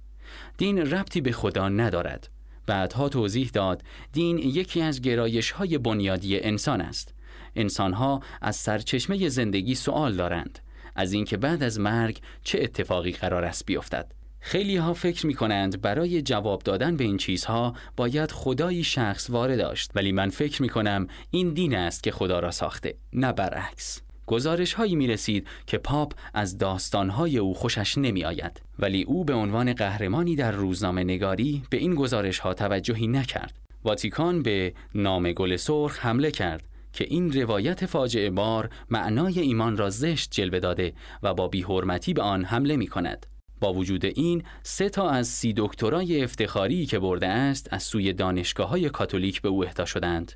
دین 0.57 0.79
ربطی 0.79 1.21
به 1.21 1.33
خدا 1.33 1.69
ندارد. 1.69 2.29
بعدها 2.67 3.09
توضیح 3.09 3.51
داد 3.53 3.83
دین 4.13 4.39
یکی 4.39 4.83
از 4.83 5.01
گرایش 5.01 5.51
های 5.51 5.79
بنیادی 5.79 6.41
انسان 6.41 6.81
است. 6.81 7.15
انسانها 7.57 8.21
از 8.43 8.57
سرچشمه 8.57 9.29
زندگی 9.29 9.75
سوال 9.75 10.17
دارند 10.17 10.59
از 10.97 11.13
اینکه 11.13 11.37
بعد 11.37 11.63
از 11.63 11.81
مرگ 11.81 12.21
چه 12.45 12.59
اتفاقی 12.63 13.13
قرار 13.13 13.45
است 13.45 13.67
بیفتد. 13.67 14.18
خیلی 14.41 14.77
ها 14.77 14.95
فکر 14.95 15.27
می 15.27 15.35
کنند 15.35 15.81
برای 15.81 16.23
جواب 16.23 16.63
دادن 16.63 16.97
به 16.97 17.05
این 17.05 17.17
چیزها 17.17 17.75
باید 17.97 18.33
خدایی 18.33 18.85
شخص 18.85 19.31
وارد 19.31 19.59
داشت. 19.59 19.91
ولی 19.95 20.13
من 20.13 20.31
فکر 20.31 20.63
می 20.63 20.69
کنم 20.69 21.07
این 21.31 21.55
دین 21.55 21.75
است 21.75 22.03
که 22.03 22.11
خدا 22.11 22.39
را 22.39 22.51
ساخته 22.51 22.95
نه 23.13 23.33
برعکس. 23.33 24.03
گزارش 24.27 24.73
هایی 24.73 24.97
می 24.97 25.07
رسید 25.07 25.47
که 25.67 25.79
پاپ 25.79 26.13
از 26.35 26.59
داستان 26.59 27.11
های 27.11 27.39
او 27.39 27.55
خوشش 27.55 27.99
نمی 27.99 28.25
آید 28.25 28.61
ولی 28.79 29.03
او 29.03 29.25
به 29.25 29.35
عنوان 29.35 29.73
قهرمانی 29.73 30.37
در 30.37 30.53
روزنامه 30.53 31.05
نگاری 31.05 31.63
به 31.71 31.77
این 31.77 31.95
گزارش 31.95 32.39
ها 32.39 32.55
توجهی 32.55 33.07
نکرد. 33.07 33.59
واتیکان 33.85 34.43
به 34.43 34.75
نام 34.95 35.33
گل 35.33 35.57
سرخ 35.57 35.99
حمله 36.07 36.31
کرد 36.31 36.65
که 36.93 37.05
این 37.05 37.33
روایت 37.33 37.87
فاجعه 37.87 38.31
بار 38.31 38.71
معنای 38.91 39.41
ایمان 39.41 39.77
را 39.77 39.91
زشت 39.91 40.31
جلوه 40.31 40.59
داده 40.59 40.93
و 41.23 41.35
با 41.35 41.49
بیحرمتی 41.49 42.15
به 42.15 42.23
آن 42.23 42.45
حمله 42.45 42.77
می 42.77 42.87
کند. 42.87 43.27
با 43.61 43.73
وجود 43.73 44.05
این 44.05 44.43
سه 44.63 44.89
تا 44.89 45.11
از 45.11 45.29
سی 45.29 45.55
دکترای 45.57 46.25
افتخاری 46.25 46.87
که 46.87 46.99
برده 46.99 47.27
است 47.27 47.69
از 47.71 47.83
سوی 47.83 48.13
دانشگاه 48.13 48.69
های 48.69 48.91
کاتولیک 48.91 49.43
به 49.43 49.49
او 49.49 49.65
اهدا 49.65 49.85
شدند. 49.85 50.33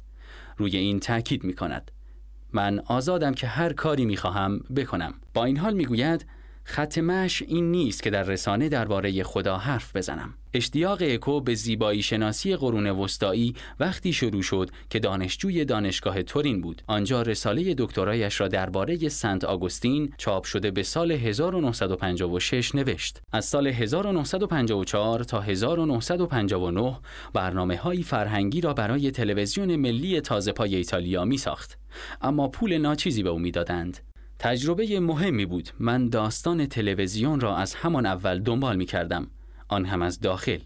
روی 0.56 0.76
این 0.76 1.00
تاکید 1.00 1.44
می 1.44 1.54
کند 1.54 1.90
من 2.52 2.78
آزادم 2.78 3.34
که 3.34 3.46
هر 3.46 3.72
کاری 3.72 4.04
می 4.04 4.16
خواهم 4.16 4.60
بکنم. 4.76 5.14
با 5.34 5.44
این 5.44 5.56
حال 5.56 5.74
می 5.74 5.84
گوید 5.84 6.26
ختمش 6.68 7.42
این 7.42 7.70
نیست 7.70 8.02
که 8.02 8.10
در 8.10 8.22
رسانه 8.22 8.68
درباره 8.68 9.22
خدا 9.22 9.56
حرف 9.56 9.96
بزنم. 9.96 10.34
اشتیاق 10.54 10.98
اکو 11.02 11.40
به 11.40 11.54
زیبایی 11.54 12.02
شناسی 12.02 12.56
قرون 12.56 12.86
وسطایی 12.86 13.54
وقتی 13.80 14.12
شروع 14.12 14.42
شد 14.42 14.70
که 14.90 14.98
دانشجوی 14.98 15.64
دانشگاه 15.64 16.22
تورین 16.22 16.60
بود. 16.60 16.82
آنجا 16.86 17.22
رساله 17.22 17.74
دکترایش 17.78 18.40
را 18.40 18.48
درباره 18.48 19.08
سنت 19.08 19.44
آگوستین 19.44 20.12
چاپ 20.18 20.44
شده 20.44 20.70
به 20.70 20.82
سال 20.82 21.12
1956 21.12 22.74
نوشت. 22.74 23.20
از 23.32 23.44
سال 23.44 23.66
1954 23.66 25.24
تا 25.24 25.40
1959 25.40 26.98
برنامه 27.32 27.76
های 27.76 28.02
فرهنگی 28.02 28.60
را 28.60 28.74
برای 28.74 29.10
تلویزیون 29.10 29.76
ملی 29.76 30.20
تازه 30.20 30.52
پای 30.52 30.76
ایتالیا 30.76 31.24
می 31.24 31.38
ساخت. 31.38 31.78
اما 32.22 32.48
پول 32.48 32.78
ناچیزی 32.78 33.22
به 33.22 33.30
او 33.30 33.38
می‌دادند. 33.38 34.11
تجربه 34.38 35.00
مهمی 35.00 35.46
بود. 35.46 35.68
من 35.78 36.08
داستان 36.08 36.66
تلویزیون 36.66 37.40
را 37.40 37.56
از 37.56 37.74
همان 37.74 38.06
اول 38.06 38.38
دنبال 38.38 38.76
می 38.76 38.86
کردم 38.86 39.30
آن 39.68 39.84
هم 39.84 40.02
از 40.02 40.20
داخل. 40.20 40.58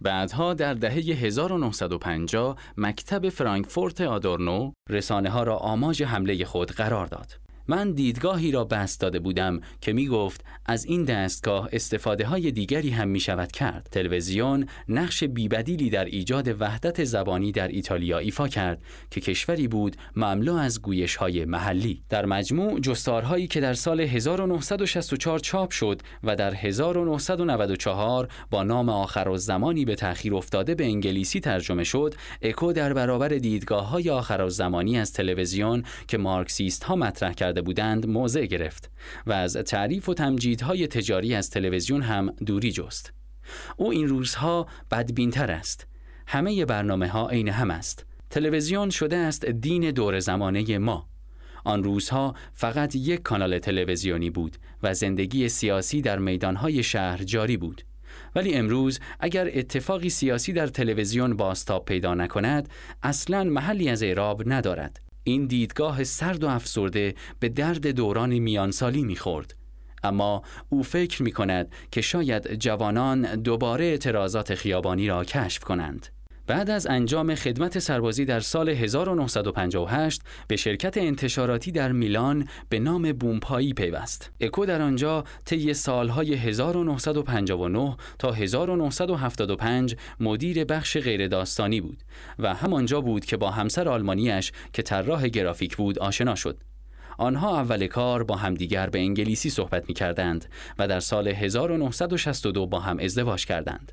بعدها 0.00 0.54
در 0.54 0.74
دهه 0.74 0.92
1950 0.92 2.58
مکتب 2.76 3.28
فرانکفورت 3.28 4.00
آدورنو 4.00 4.72
رسانه 4.90 5.30
ها 5.30 5.42
را 5.42 5.56
آماج 5.56 6.02
حمله 6.02 6.44
خود 6.44 6.70
قرار 6.70 7.06
داد. 7.06 7.41
من 7.68 7.92
دیدگاهی 7.92 8.50
را 8.50 8.64
بست 8.64 9.00
داده 9.00 9.18
بودم 9.18 9.60
که 9.80 9.92
می 9.92 10.06
گفت 10.06 10.44
از 10.66 10.84
این 10.84 11.04
دستگاه 11.04 11.68
استفاده 11.72 12.26
های 12.26 12.50
دیگری 12.50 12.90
هم 12.90 13.08
می 13.08 13.20
شود 13.20 13.52
کرد. 13.52 13.88
تلویزیون 13.90 14.66
نقش 14.88 15.24
بیبدیلی 15.24 15.90
در 15.90 16.04
ایجاد 16.04 16.60
وحدت 16.60 17.04
زبانی 17.04 17.52
در 17.52 17.68
ایتالیا 17.68 18.18
ایفا 18.18 18.48
کرد 18.48 18.82
که 19.10 19.20
کشوری 19.20 19.68
بود 19.68 19.96
مملو 20.16 20.54
از 20.54 20.82
گویش 20.82 21.16
های 21.16 21.44
محلی. 21.44 22.02
در 22.08 22.26
مجموع 22.26 22.80
جستارهایی 22.80 23.46
که 23.46 23.60
در 23.60 23.74
سال 23.74 24.00
1964 24.00 25.38
چاپ 25.38 25.70
شد 25.70 26.00
و 26.22 26.36
در 26.36 26.54
1994 26.54 28.28
با 28.50 28.62
نام 28.62 28.88
آخر 28.88 29.28
و 29.28 29.36
زمانی 29.36 29.84
به 29.84 29.94
تأخیر 29.94 30.34
افتاده 30.34 30.74
به 30.74 30.84
انگلیسی 30.84 31.40
ترجمه 31.40 31.84
شد، 31.84 32.14
اکو 32.42 32.72
در 32.72 32.92
برابر 32.92 33.28
دیدگاه 33.28 33.88
های 33.88 34.10
آخر 34.10 34.48
زمانی 34.48 34.98
از 34.98 35.12
تلویزیون 35.12 35.82
که 36.08 36.18
مارکسیست 36.18 36.84
ها 36.84 36.96
مطرح 36.96 37.32
کرد 37.32 37.51
کرده 37.52 37.62
بودند 37.62 38.06
موضع 38.06 38.46
گرفت 38.46 38.90
و 39.26 39.32
از 39.32 39.56
تعریف 39.56 40.08
و 40.08 40.14
تمجیدهای 40.14 40.86
تجاری 40.86 41.34
از 41.34 41.50
تلویزیون 41.50 42.02
هم 42.02 42.30
دوری 42.46 42.72
جست. 42.72 43.12
او 43.76 43.90
این 43.90 44.08
روزها 44.08 44.66
بدبینتر 44.90 45.50
است. 45.50 45.86
همه 46.26 46.64
برنامه 46.64 47.08
ها 47.08 47.28
عین 47.28 47.48
هم 47.48 47.70
است. 47.70 48.06
تلویزیون 48.30 48.90
شده 48.90 49.16
است 49.16 49.44
دین 49.46 49.90
دور 49.90 50.18
زمانه 50.20 50.78
ما. 50.78 51.08
آن 51.64 51.84
روزها 51.84 52.34
فقط 52.52 52.94
یک 52.94 53.22
کانال 53.22 53.58
تلویزیونی 53.58 54.30
بود 54.30 54.56
و 54.82 54.94
زندگی 54.94 55.48
سیاسی 55.48 56.02
در 56.02 56.18
میدانهای 56.18 56.82
شهر 56.82 57.22
جاری 57.22 57.56
بود. 57.56 57.82
ولی 58.34 58.54
امروز 58.54 59.00
اگر 59.20 59.50
اتفاقی 59.54 60.08
سیاسی 60.08 60.52
در 60.52 60.66
تلویزیون 60.66 61.36
باستاب 61.36 61.84
پیدا 61.84 62.14
نکند 62.14 62.68
اصلا 63.02 63.44
محلی 63.44 63.88
از 63.88 64.02
اعراب 64.02 64.42
ندارد 64.46 65.11
این 65.24 65.46
دیدگاه 65.46 66.04
سرد 66.04 66.44
و 66.44 66.48
افسرده 66.48 67.14
به 67.40 67.48
درد 67.48 67.86
دوران 67.86 68.38
میانسالی 68.38 69.04
می‌خورد. 69.04 69.54
اما 70.02 70.42
او 70.68 70.82
فکر 70.82 71.22
می 71.22 71.32
کند 71.32 71.72
که 71.90 72.00
شاید 72.00 72.54
جوانان 72.54 73.36
دوباره 73.36 73.84
اعتراضات 73.84 74.54
خیابانی 74.54 75.08
را 75.08 75.24
کشف 75.24 75.64
کنند. 75.64 76.08
بعد 76.46 76.70
از 76.70 76.86
انجام 76.86 77.34
خدمت 77.34 77.78
سربازی 77.78 78.24
در 78.24 78.40
سال 78.40 78.68
1958 78.68 80.22
به 80.48 80.56
شرکت 80.56 80.96
انتشاراتی 80.96 81.72
در 81.72 81.92
میلان 81.92 82.48
به 82.68 82.78
نام 82.78 83.12
بومپایی 83.12 83.72
پیوست. 83.72 84.30
اکو 84.40 84.66
در 84.66 84.82
آنجا 84.82 85.24
طی 85.44 85.74
سالهای 85.74 86.34
1959 86.34 87.96
تا 88.18 88.32
1975 88.32 89.96
مدیر 90.20 90.64
بخش 90.64 90.96
غیرداستانی 90.96 91.80
بود 91.80 91.98
و 92.38 92.54
همانجا 92.54 93.00
بود 93.00 93.24
که 93.24 93.36
با 93.36 93.50
همسر 93.50 93.88
آلمانیش 93.88 94.52
که 94.72 94.82
طراح 94.82 95.28
گرافیک 95.28 95.76
بود 95.76 95.98
آشنا 95.98 96.34
شد. 96.34 96.58
آنها 97.18 97.60
اول 97.60 97.86
کار 97.86 98.24
با 98.24 98.36
همدیگر 98.36 98.90
به 98.90 98.98
انگلیسی 98.98 99.50
صحبت 99.50 99.88
می 99.88 99.94
کردند 99.94 100.44
و 100.78 100.88
در 100.88 101.00
سال 101.00 101.28
1962 101.28 102.66
با 102.66 102.80
هم 102.80 102.98
ازدواج 102.98 103.46
کردند. 103.46 103.92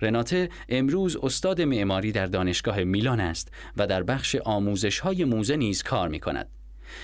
رناته 0.00 0.48
امروز 0.68 1.16
استاد 1.16 1.62
معماری 1.62 2.12
در 2.12 2.26
دانشگاه 2.26 2.84
میلان 2.84 3.20
است 3.20 3.52
و 3.76 3.86
در 3.86 4.02
بخش 4.02 4.36
آموزش 4.44 4.98
های 4.98 5.24
موزه 5.24 5.56
نیز 5.56 5.82
کار 5.82 6.08
می 6.08 6.20
کند. 6.20 6.48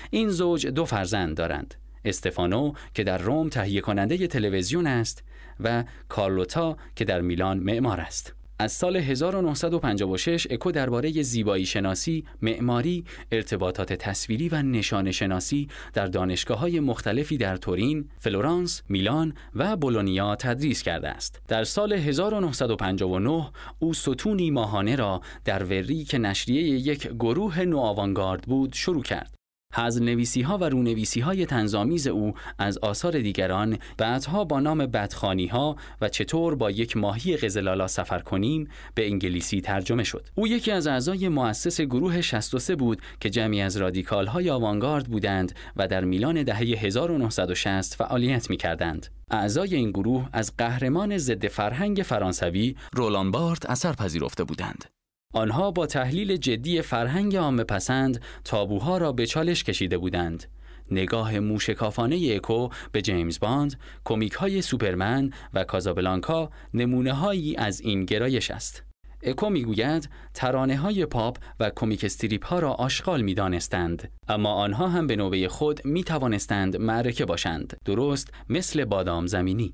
این 0.09 0.29
زوج 0.29 0.67
دو 0.67 0.85
فرزند 0.85 1.37
دارند. 1.37 1.75
استفانو 2.05 2.73
که 2.93 3.03
در 3.03 3.17
روم 3.17 3.49
تهیه 3.49 3.81
کننده 3.81 4.27
تلویزیون 4.27 4.87
است 4.87 5.23
و 5.59 5.83
کارلوتا 6.09 6.77
که 6.95 7.05
در 7.05 7.21
میلان 7.21 7.59
معمار 7.59 7.99
است. 7.99 8.33
از 8.61 8.71
سال 8.71 8.95
1956 8.95 10.47
اکو 10.49 10.71
درباره 10.71 11.21
زیبایی 11.21 11.65
شناسی، 11.65 12.25
معماری، 12.41 13.05
ارتباطات 13.31 13.93
تصویری 13.93 14.49
و 14.49 14.61
نشان 14.61 15.11
شناسی 15.11 15.67
در 15.93 16.05
دانشگاه 16.05 16.59
های 16.59 16.79
مختلفی 16.79 17.37
در 17.37 17.57
تورین، 17.57 18.09
فلورانس، 18.17 18.81
میلان 18.89 19.33
و 19.55 19.75
بولونیا 19.75 20.35
تدریس 20.35 20.83
کرده 20.83 21.09
است. 21.09 21.41
در 21.47 21.63
سال 21.63 21.93
1959 21.93 23.51
او 23.79 23.93
ستونی 23.93 24.51
ماهانه 24.51 24.95
را 24.95 25.21
در 25.45 25.63
وری 25.63 26.03
که 26.03 26.17
نشریه 26.17 26.63
یک 26.63 27.07
گروه 27.07 27.59
نوآوانگارد 27.61 28.41
بود 28.41 28.73
شروع 28.73 29.03
کرد. 29.03 29.40
حز 29.73 30.01
نویسی 30.01 30.41
ها 30.41 30.57
و 30.57 30.63
رونویسی 30.63 31.19
های 31.19 31.45
تنظامیز 31.45 32.07
او 32.07 32.33
از 32.57 32.77
آثار 32.77 33.19
دیگران 33.19 33.77
بعدها 33.97 34.43
با 34.43 34.59
نام 34.59 34.77
بدخانی 34.77 35.47
ها 35.47 35.75
و 36.01 36.09
چطور 36.09 36.55
با 36.55 36.71
یک 36.71 36.97
ماهی 36.97 37.37
قزلالا 37.37 37.87
سفر 37.87 38.19
کنیم 38.19 38.67
به 38.95 39.07
انگلیسی 39.07 39.61
ترجمه 39.61 40.03
شد. 40.03 40.27
او 40.35 40.47
یکی 40.47 40.71
از 40.71 40.87
اعضای 40.87 41.29
مؤسس 41.29 41.81
گروه 41.81 42.21
63 42.21 42.75
بود 42.75 43.01
که 43.19 43.29
جمعی 43.29 43.61
از 43.61 43.77
رادیکال 43.77 44.27
های 44.27 44.49
آوانگارد 44.49 45.05
بودند 45.05 45.55
و 45.75 45.87
در 45.87 46.03
میلان 46.03 46.43
دهه 46.43 46.57
1960 46.57 47.95
فعالیت 47.95 48.49
می 48.49 48.57
کردند. 48.57 49.07
اعضای 49.31 49.75
این 49.75 49.91
گروه 49.91 50.29
از 50.33 50.57
قهرمان 50.57 51.17
ضد 51.17 51.47
فرهنگ 51.47 51.97
فرانسوی 51.97 52.75
رولان 52.93 53.31
بارت 53.31 53.69
اثر 53.69 53.93
پذیرفته 53.93 54.43
بودند. 54.43 55.00
آنها 55.33 55.71
با 55.71 55.85
تحلیل 55.85 56.37
جدی 56.37 56.81
فرهنگ 56.81 57.35
عامه 57.35 57.63
پسند 57.63 58.21
تابوها 58.43 58.97
را 58.97 59.11
به 59.11 59.25
چالش 59.25 59.63
کشیده 59.63 59.97
بودند. 59.97 60.45
نگاه 60.91 61.39
موشکافانه 61.39 62.31
اکو 62.35 62.69
به 62.91 63.01
جیمز 63.01 63.39
باند، 63.39 63.79
کمیک 64.05 64.33
های 64.33 64.61
سوپرمن 64.61 65.31
و 65.53 65.63
کازابلانکا 65.63 66.49
نمونه 66.73 67.13
هایی 67.13 67.55
از 67.55 67.81
این 67.81 68.05
گرایش 68.05 68.51
است. 68.51 68.83
اکو 69.23 69.49
می‌گوید 69.49 70.09
ترانه 70.33 70.77
های 70.77 71.05
پاپ 71.05 71.37
و 71.59 71.69
کمیک 71.69 72.03
استریپ 72.03 72.45
ها 72.45 72.59
را 72.59 72.71
آشغال 72.71 73.21
می 73.21 73.33
دانستند. 73.33 74.11
اما 74.27 74.53
آنها 74.53 74.87
هم 74.87 75.07
به 75.07 75.15
نوبه 75.15 75.47
خود 75.47 75.85
می 75.85 76.03
توانستند 76.03 76.77
معرکه 76.77 77.25
باشند. 77.25 77.77
درست 77.85 78.33
مثل 78.49 78.85
بادام 78.85 79.27
زمینی. 79.27 79.73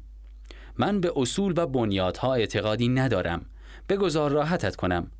من 0.78 1.02
به 1.02 1.14
اصول 1.16 1.54
و 1.58 1.68
بنیادها 1.68 2.34
اعتقادی 2.34 2.90
ندارم. 2.90 3.46
بگذار 3.90 4.32
راحتت 4.32 4.76
کنم. 4.76 5.12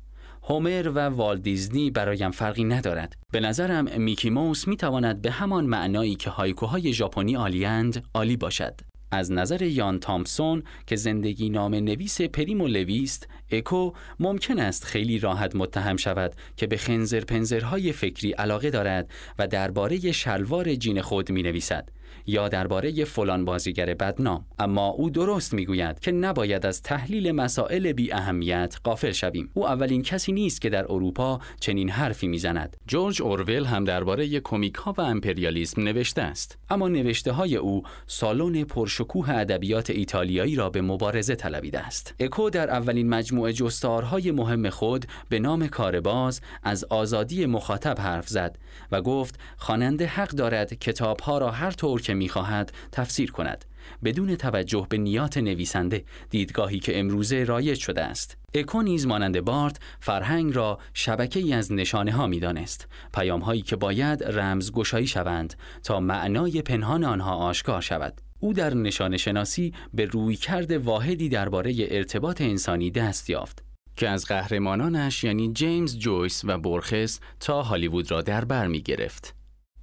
هومر 0.50 0.92
و 0.94 0.98
والت 0.98 1.33
دیزنی 1.33 1.90
برایم 1.90 2.30
فرقی 2.30 2.64
ندارد. 2.64 3.14
به 3.32 3.40
نظرم 3.40 4.00
میکی 4.00 4.30
موس 4.30 4.68
می 4.68 4.76
تواند 4.76 5.22
به 5.22 5.30
همان 5.30 5.64
معنایی 5.64 6.14
که 6.14 6.30
هایکوهای 6.30 6.92
ژاپنی 6.92 7.34
عالیند 7.34 8.04
عالی 8.14 8.36
باشد. 8.36 8.80
از 9.10 9.32
نظر 9.32 9.62
یان 9.62 10.00
تامپسون 10.00 10.62
که 10.86 10.96
زندگی 10.96 11.50
نام 11.50 11.74
نویس 11.74 12.20
پریمو 12.20 12.66
لویست 12.66 13.28
اکو 13.50 13.92
ممکن 14.20 14.58
است 14.58 14.84
خیلی 14.84 15.18
راحت 15.18 15.56
متهم 15.56 15.96
شود 15.96 16.34
که 16.56 16.66
به 16.66 16.76
خنزر 16.76 17.20
پنزرهای 17.20 17.92
فکری 17.92 18.32
علاقه 18.32 18.70
دارد 18.70 19.10
و 19.38 19.46
درباره 19.46 20.12
شلوار 20.12 20.74
جین 20.74 21.02
خود 21.02 21.32
می 21.32 21.42
نویسد 21.42 21.88
یا 22.28 22.48
درباره 22.48 23.04
فلان 23.04 23.44
بازیگر 23.44 23.94
بدنام. 23.94 24.44
اما 24.58 24.86
او 24.88 25.10
درست 25.10 25.54
می‌گوید 25.54 26.00
که 26.00 26.12
نباید 26.12 26.66
از 26.66 26.82
تحلیل 26.82 27.32
مسائل 27.32 27.92
بی 27.92 28.12
اهمیت 28.12 28.76
قافل 28.84 29.12
شویم. 29.12 29.50
او 29.54 29.66
اولین 29.68 30.02
کسی 30.02 30.32
نیست 30.32 30.60
که 30.60 30.70
در 30.70 30.84
اروپا 30.92 31.40
چنین 31.60 31.90
حرفی 31.90 32.28
می‌زند. 32.28 32.76
جورج 32.86 33.22
اورول 33.22 33.64
هم 33.64 33.84
درباره 33.84 34.40
کمیک 34.40 34.74
ها 34.74 34.94
و 34.98 35.00
امپریالیسم 35.00 35.82
نوشته 35.82 36.22
است. 36.22 36.58
اما 36.70 36.88
نوشته 36.88 37.32
های 37.32 37.56
او 37.56 37.82
سالن 38.06 38.64
پرشکوه 38.64 39.30
ادبیات 39.30 39.90
ایتالیایی 39.90 40.56
را 40.56 40.70
به 40.70 40.82
مبارزه 40.82 41.34
طلبیده 41.34 41.78
است. 41.78 42.14
اکو 42.20 42.50
در 42.50 42.70
اولین 42.70 43.08
مجموعه 43.08 43.52
جستارهای 43.52 44.30
مهم 44.30 44.70
خود 44.70 45.06
به 45.28 45.38
نام 45.38 45.66
کارباز 45.66 46.40
از 46.62 46.84
آزادی 46.84 47.46
مخاطب 47.46 48.00
حرف 48.00 48.28
زد 48.28 48.58
و 48.92 49.02
گفت 49.02 49.38
خواننده 49.56 50.06
حق 50.06 50.30
دارد 50.30 50.74
کتابها 50.74 51.38
را 51.38 51.50
هر 51.50 51.70
طور 51.70 52.00
که 52.00 52.14
می‌خواهد 52.18 52.72
تفسیر 52.92 53.30
کند. 53.30 53.64
بدون 54.04 54.36
توجه 54.36 54.86
به 54.90 54.98
نیات 54.98 55.38
نویسنده 55.38 56.04
دیدگاهی 56.30 56.78
که 56.78 56.98
امروزه 56.98 57.44
رایج 57.44 57.78
شده 57.78 58.04
است. 58.04 58.36
اکو 58.54 58.82
نیز 58.82 59.06
مانند 59.06 59.40
بارت 59.40 59.78
فرهنگ 60.00 60.56
را 60.56 60.78
شبکه 60.94 61.40
ای 61.40 61.52
از 61.52 61.72
نشانه 61.72 62.12
ها 62.12 62.26
می 62.26 62.40
دانست 62.40 62.88
پیام 63.14 63.40
هایی 63.40 63.62
که 63.62 63.76
باید 63.76 64.24
رمز 64.24 64.72
گشایی 64.72 65.06
شوند 65.06 65.54
تا 65.82 66.00
معنای 66.00 66.62
پنهان 66.62 67.04
آنها 67.04 67.34
آشکار 67.34 67.80
شود. 67.80 68.20
او 68.40 68.52
در 68.52 68.74
نشان 68.74 69.16
شناسی 69.16 69.74
به 69.94 70.04
روی 70.04 70.36
کرد 70.36 70.72
واحدی 70.72 71.28
درباره 71.28 71.74
ارتباط 71.78 72.40
انسانی 72.40 72.90
دست 72.90 73.30
یافت 73.30 73.64
که 73.96 74.08
از 74.08 74.24
قهرمانانش 74.24 75.24
یعنی 75.24 75.52
جیمز 75.52 75.98
جویس 75.98 76.44
و 76.44 76.58
برخس 76.58 77.20
تا 77.40 77.62
هالیوود 77.62 78.10
را 78.10 78.22
در 78.22 78.44
بر 78.44 78.66
می 78.66 78.80
گرفت. 78.80 79.37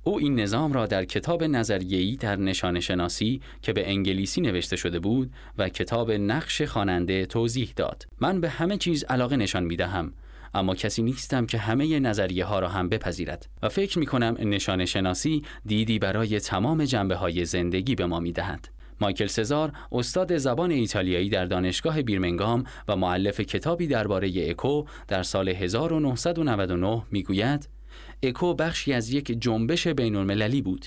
او 0.08 0.18
این 0.20 0.40
نظام 0.40 0.74
را 0.74 0.86
در 0.86 1.06
کتاب 1.06 1.44
نظریه‌ای 1.44 2.16
در 2.16 2.36
نشان 2.36 2.80
شناسی 2.80 3.42
که 3.62 3.74
به 3.74 3.90
انگلیسی 3.90 4.42
نوشته 4.42 4.76
شده 4.76 5.00
بود 5.00 5.32
و 5.58 5.70
کتاب 5.70 6.12
نقش 6.12 6.62
خواننده 6.62 7.26
توضیح 7.26 7.74
داد. 7.76 8.08
من 8.20 8.42
به 8.42 8.50
همه 8.50 8.78
چیز 8.78 9.04
علاقه 9.04 9.36
نشان 9.36 9.64
می 9.64 9.76
دهم 9.76 10.14
اما 10.54 10.76
کسی 10.76 11.04
نیستم 11.04 11.46
که 11.46 11.58
همه 11.58 12.00
نظریه 12.00 12.46
ها 12.46 12.60
را 12.60 12.70
هم 12.70 12.90
بپذیرد 12.90 13.48
و 13.64 13.70
فکر 13.70 14.00
می 14.00 14.06
کنم 14.06 14.38
نشان 14.40 14.86
شناسی 14.86 15.44
دیدی 15.66 16.00
برای 16.00 16.40
تمام 16.40 16.86
جنبه 16.86 17.16
های 17.16 17.46
زندگی 17.46 17.96
به 17.96 18.06
ما 18.06 18.20
می 18.20 18.32
دهد. 18.32 18.68
مایکل 19.02 19.28
سزار 19.28 19.72
استاد 19.92 20.38
زبان 20.38 20.72
ایتالیایی 20.72 21.30
در 21.30 21.46
دانشگاه 21.46 22.02
بیرمنگام 22.02 22.64
و 22.88 22.96
معلف 22.96 23.40
کتابی 23.40 23.88
درباره 23.88 24.50
اکو 24.50 24.84
در 25.08 25.24
سال 25.24 25.50
1999 25.50 27.04
می‌گوید 27.12 27.75
اکو 28.24 28.54
بخشی 28.54 28.94
از 28.94 29.10
یک 29.10 29.42
جنبش 29.42 29.88
بین 29.88 30.16
المللی 30.16 30.62
بود. 30.62 30.86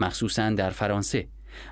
مخصوصا 0.00 0.50
در 0.50 0.70
فرانسه. 0.70 1.26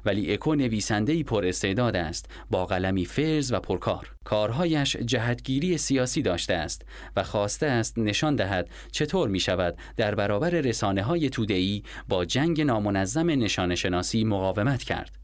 ولی 0.04 0.32
اکو 0.32 0.54
نویسندهی 0.54 1.22
پر 1.22 1.46
استعداد 1.46 1.96
است 1.96 2.30
با 2.50 2.66
قلمی 2.66 3.04
فرز 3.04 3.52
و 3.52 3.60
پرکار. 3.60 4.14
کارهایش 4.24 4.96
جهتگیری 4.96 5.78
سیاسی 5.78 6.22
داشته 6.22 6.54
است 6.54 6.82
و 7.16 7.22
خواسته 7.22 7.66
است 7.66 7.98
نشان 7.98 8.36
دهد 8.36 8.70
چطور 8.92 9.28
می 9.28 9.40
شود 9.40 9.76
در 9.96 10.14
برابر 10.14 10.50
رسانه 10.50 11.02
های 11.02 11.30
توده‌ای 11.30 11.82
با 12.08 12.24
جنگ 12.24 12.60
نامنظم 12.60 13.30
نشان 13.30 13.74
شناسی 13.74 14.24
مقاومت 14.24 14.82
کرد. 14.82 15.16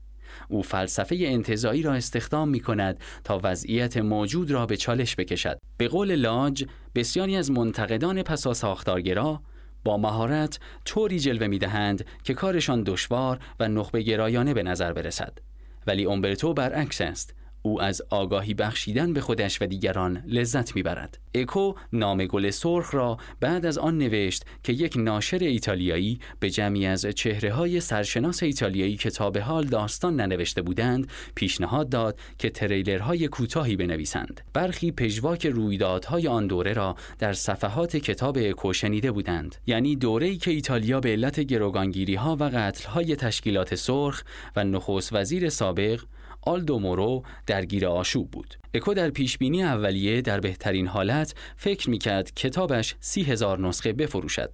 او 0.49 0.63
فلسفه 0.63 1.17
انتظایی 1.21 1.83
را 1.83 1.93
استخدام 1.93 2.49
می 2.49 2.61
کند 2.61 3.01
تا 3.25 3.41
وضعیت 3.43 3.97
موجود 3.97 4.51
را 4.51 4.67
به 4.67 4.77
چالش 4.77 5.17
بکشد. 5.17 5.59
به 5.77 5.89
قول 5.89 6.15
لاج، 6.15 6.65
بسیاری 6.95 7.37
از 7.37 7.51
منتقدان 7.51 8.23
پسا 8.23 8.55
ساختارگرا 8.55 9.43
با 9.89 9.97
مهارت 9.97 10.59
طوری 10.85 11.19
جلوه 11.19 11.47
می 11.47 11.59
دهند 11.59 12.05
که 12.25 12.35
کارشان 12.35 12.83
دشوار 12.83 13.39
و 13.61 13.69
نخبه 13.69 14.03
گرایانه 14.03 14.55
به 14.55 14.63
نظر 14.63 14.93
برسد. 14.93 15.39
ولی 15.87 16.05
اومبرتو 16.05 16.55
برعکس 16.55 17.01
است. 17.01 17.35
او 17.63 17.83
از 17.83 18.03
آگاهی 18.11 18.55
بخشیدن 18.55 19.13
به 19.13 19.21
خودش 19.21 19.63
و 19.63 19.67
دیگران 19.67 20.23
لذت 20.27 20.77
می‌برد. 20.77 21.19
اکو 21.35 21.75
نام 21.93 22.27
گل 22.27 22.51
سرخ 22.51 22.95
را 22.95 23.19
بعد 23.41 23.67
از 23.67 23.79
آن 23.79 23.99
نوشت 23.99 24.45
که 24.63 24.73
یک 24.73 24.97
ناشر 24.97 25.39
ایتالیایی 25.39 26.21
به 26.41 26.51
جمعی 26.51 26.87
از 26.87 27.07
چهره 27.07 27.53
های 27.53 27.81
سرشناس 27.81 28.43
ایتالیایی 28.43 28.97
که 28.97 29.11
تا 29.11 29.31
به 29.31 29.43
حال 29.43 29.65
داستان 29.65 30.17
ننوشته 30.21 30.63
بودند 30.63 31.11
پیشنهاد 31.35 31.89
داد 31.89 32.19
که 32.39 32.51
تریلرهای 32.51 33.29
کوتاهی 33.29 33.77
بنویسند. 33.77 34.41
برخی 34.53 34.93
پژواک 34.93 35.47
رویدادهای 35.47 36.29
آن 36.29 36.47
دوره 36.47 36.73
را 36.73 36.97
در 37.19 37.33
صفحات 37.33 37.97
کتاب 37.97 38.39
اکو 38.41 38.73
شنیده 38.73 39.13
بودند. 39.13 39.57
یعنی 39.67 39.97
دوره‌ای 39.97 40.37
که 40.37 40.51
ایتالیا 40.51 41.01
به 41.01 41.09
علت 41.09 41.41
گروگانگیری 41.41 42.15
ها 42.15 42.37
و 42.41 42.45
قتل 42.45 42.89
های 42.89 43.17
تشکیلات 43.17 43.75
سرخ 43.75 44.23
و 44.57 44.65
نخست 44.65 45.13
وزیر 45.13 45.49
سابق 45.49 46.01
آلدو 46.43 46.79
مورو 46.79 47.23
درگیر 47.47 47.87
آشوب 47.87 48.31
بود. 48.31 48.55
اکو 48.75 48.95
در 48.95 49.11
پیشبینی 49.11 49.63
اولیه 49.63 50.21
در 50.21 50.41
بهترین 50.41 50.87
حالت 50.87 51.35
فکر 51.57 51.91
می‌کرد 51.91 52.35
کتابش 52.35 52.97
سی 53.01 53.23
هزار 53.23 53.59
نسخه 53.59 53.93
بفروشد. 53.93 54.53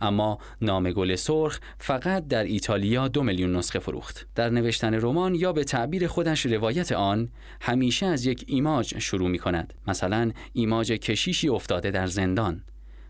اما 0.00 0.38
نام 0.60 0.90
گل 0.90 1.14
سرخ 1.14 1.60
فقط 1.78 2.28
در 2.28 2.44
ایتالیا 2.44 3.08
دو 3.08 3.22
میلیون 3.22 3.56
نسخه 3.56 3.78
فروخت. 3.78 4.26
در 4.34 4.50
نوشتن 4.50 4.94
رمان 4.94 5.34
یا 5.34 5.52
به 5.52 5.64
تعبیر 5.64 6.06
خودش 6.06 6.46
روایت 6.46 6.92
آن 6.92 7.28
همیشه 7.60 8.06
از 8.06 8.26
یک 8.26 8.44
ایماج 8.46 8.98
شروع 8.98 9.28
می 9.28 9.38
کند. 9.38 9.74
مثلا 9.86 10.32
ایماج 10.52 10.92
کشیشی 10.92 11.48
افتاده 11.48 11.90
در 11.90 12.06
زندان. 12.06 12.62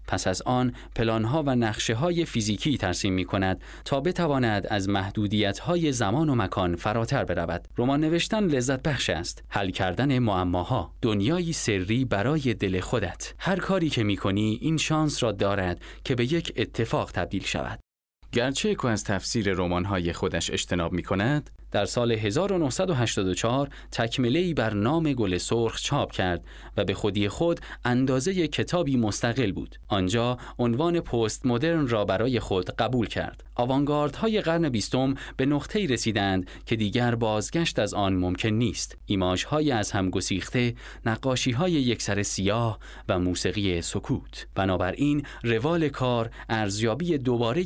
پس 0.08 0.26
از 0.26 0.42
آن 0.42 0.72
پلانها 0.96 1.42
و 1.46 1.54
نقشه 1.54 1.94
های 1.94 2.24
فیزیکی 2.24 2.78
ترسیم 2.78 3.12
می 3.12 3.24
کند 3.24 3.60
تا 3.84 4.00
بتواند 4.00 4.66
از 4.66 4.88
محدودیت 4.88 5.58
های 5.58 5.92
زمان 5.92 6.28
و 6.28 6.34
مکان 6.34 6.76
فراتر 6.76 7.24
برود. 7.24 7.68
رمان 7.78 8.00
نوشتن 8.00 8.44
لذت 8.44 8.82
بخش 8.82 9.10
است. 9.10 9.44
حل 9.48 9.70
کردن 9.70 10.18
معماها، 10.18 10.92
دنیایی 11.02 11.52
سری 11.52 12.04
برای 12.04 12.54
دل 12.54 12.80
خودت. 12.80 13.34
هر 13.38 13.56
کاری 13.56 13.90
که 13.90 14.04
می 14.04 14.16
کنی 14.16 14.58
این 14.60 14.76
شانس 14.76 15.22
را 15.22 15.32
دارد 15.32 15.80
که 16.04 16.14
به 16.14 16.32
یک 16.32 16.52
اتفاق 16.56 17.12
تبدیل 17.12 17.44
شود. 17.44 17.80
گرچه 18.32 18.74
کو 18.74 18.88
از 18.88 19.04
تفسیر 19.04 19.52
رمان‌های 19.52 20.12
خودش 20.12 20.50
اجتناب 20.50 20.92
می 20.92 21.02
کند، 21.02 21.50
در 21.76 21.84
سال 21.84 22.12
1984 22.12 23.68
تکمله 23.92 24.54
بر 24.54 24.74
نام 24.74 25.12
گل 25.12 25.38
سرخ 25.38 25.80
چاپ 25.80 26.12
کرد 26.12 26.44
و 26.76 26.84
به 26.84 26.94
خودی 26.94 27.28
خود 27.28 27.60
اندازه 27.84 28.48
کتابی 28.48 28.96
مستقل 28.96 29.52
بود. 29.52 29.76
آنجا 29.88 30.38
عنوان 30.58 31.00
پست 31.00 31.46
مدرن 31.46 31.88
را 31.88 32.04
برای 32.04 32.40
خود 32.40 32.70
قبول 32.70 33.06
کرد. 33.06 33.42
های 34.16 34.40
قرن 34.40 34.68
بیستم 34.68 35.14
به 35.36 35.46
نقطه‌ای 35.46 35.86
رسیدند 35.86 36.50
که 36.66 36.76
دیگر 36.76 37.14
بازگشت 37.14 37.78
از 37.78 37.94
آن 37.94 38.14
ممکن 38.14 38.48
نیست. 38.48 38.96
های 39.48 39.70
از 39.70 39.92
هم 39.92 40.10
گسیخته، 40.10 40.74
های 41.56 41.72
یک 41.72 42.02
سر 42.02 42.22
سیاه 42.22 42.78
و 43.08 43.18
موسیقی 43.18 43.82
سکوت. 43.82 44.46
بنابراین 44.54 45.22
روال 45.42 45.88
کار 45.88 46.30
ارزیابی 46.48 47.18
دوباره 47.18 47.64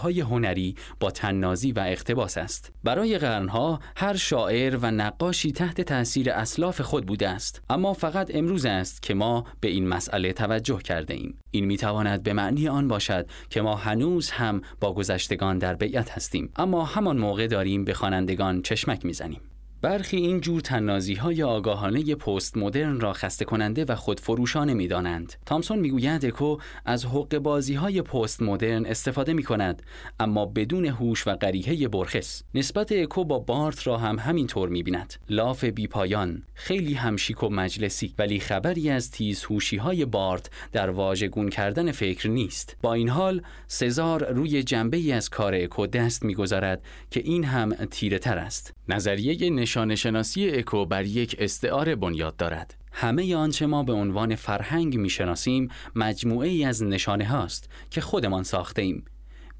های 0.00 0.20
هنری 0.20 0.74
با 1.00 1.10
تننازی 1.10 1.72
و 1.72 1.80
اقتباس 1.80 2.38
است. 2.38 2.72
برای 2.84 3.18
قرنها 3.44 3.80
هر 3.96 4.16
شاعر 4.16 4.76
و 4.76 4.90
نقاشی 4.90 5.52
تحت 5.52 5.80
تاثیر 5.80 6.30
اسلاف 6.30 6.80
خود 6.80 7.06
بوده 7.06 7.28
است. 7.28 7.62
اما 7.70 7.92
فقط 7.92 8.30
امروز 8.34 8.66
است 8.66 9.02
که 9.02 9.14
ما 9.14 9.44
به 9.60 9.68
این 9.68 9.88
مسئله 9.88 10.32
توجه 10.32 10.78
کرده 10.78 11.14
ایم. 11.14 11.38
این 11.50 11.64
می‌تواند 11.64 12.22
به 12.22 12.32
معنی 12.32 12.68
آن 12.68 12.88
باشد 12.88 13.26
که 13.50 13.62
ما 13.62 13.76
هنوز 13.76 14.30
هم 14.30 14.60
با 14.80 14.94
گذشتگان 14.94 15.58
در 15.58 15.74
بیعت 15.74 16.10
هستیم. 16.10 16.52
اما 16.56 16.84
همان 16.84 17.18
موقع 17.18 17.46
داریم 17.46 17.84
به 17.84 17.94
خوانندگان 17.94 18.62
چشمک 18.62 19.04
می‌زنیم. 19.04 19.40
برخی 19.84 20.16
این 20.16 20.40
جور 20.40 20.60
تنازی 20.60 21.14
های 21.14 21.42
آگاهانه 21.42 22.14
پست 22.14 22.56
مدرن 22.56 23.00
را 23.00 23.12
خسته 23.12 23.44
کننده 23.44 23.84
و 23.84 23.94
خودفروشانه 23.94 24.74
می 24.74 24.88
دانند. 24.88 25.32
تامسون 25.46 25.78
می‌گوید 25.78 26.26
اکو 26.26 26.56
از 26.84 27.06
حق 27.06 27.38
بازی 27.38 27.74
های 27.74 28.02
پست 28.02 28.42
مدرن 28.42 28.86
استفاده 28.86 29.32
می 29.32 29.42
کند 29.42 29.82
اما 30.20 30.46
بدون 30.46 30.84
هوش 30.84 31.26
و 31.26 31.36
غریحه 31.36 31.88
برخص. 31.88 32.42
نسبت 32.54 32.92
اکو 32.92 33.24
با 33.24 33.38
بارت 33.38 33.86
را 33.86 33.98
هم 33.98 34.18
همین 34.18 34.46
طور 34.46 34.68
می 34.68 34.82
بیند. 34.82 35.14
لاف 35.30 35.64
بیپایان 35.64 36.42
خیلی 36.54 36.94
همشیک 36.94 37.42
و 37.42 37.48
مجلسی 37.48 38.14
ولی 38.18 38.40
خبری 38.40 38.90
از 38.90 39.10
تیز 39.10 39.44
هوشی 39.44 39.76
های 39.76 40.04
بارت 40.04 40.50
در 40.72 40.90
واژگون 40.90 41.48
کردن 41.48 41.92
فکر 41.92 42.28
نیست. 42.28 42.76
با 42.82 42.94
این 42.94 43.08
حال 43.08 43.42
سزار 43.66 44.32
روی 44.32 44.62
جنبه 44.62 44.96
ای 44.96 45.12
از 45.12 45.30
کار 45.30 45.54
اکو 45.54 45.86
دست 45.86 46.22
می‌گذارد 46.22 46.82
که 47.10 47.20
این 47.20 47.44
هم 47.44 47.74
تیره 47.74 48.18
تر 48.18 48.38
است. 48.38 48.74
نظریه 48.88 49.50
نشان 49.74 49.94
شناسی 49.94 50.50
اکو 50.50 50.86
بر 50.86 51.04
یک 51.04 51.36
استعاره 51.38 51.96
بنیاد 51.96 52.36
دارد. 52.36 52.74
همه 52.92 53.36
آنچه 53.36 53.66
ما 53.66 53.82
به 53.82 53.92
عنوان 53.92 54.34
فرهنگ 54.34 54.96
می‌شناسیم 54.98 55.68
مجموعه 55.94 56.48
ای 56.48 56.64
از 56.64 56.82
نشانه 56.82 57.24
هاست 57.24 57.70
که 57.90 58.00
خودمان 58.00 58.42
ساخته 58.42 58.82
ایم 58.82 59.04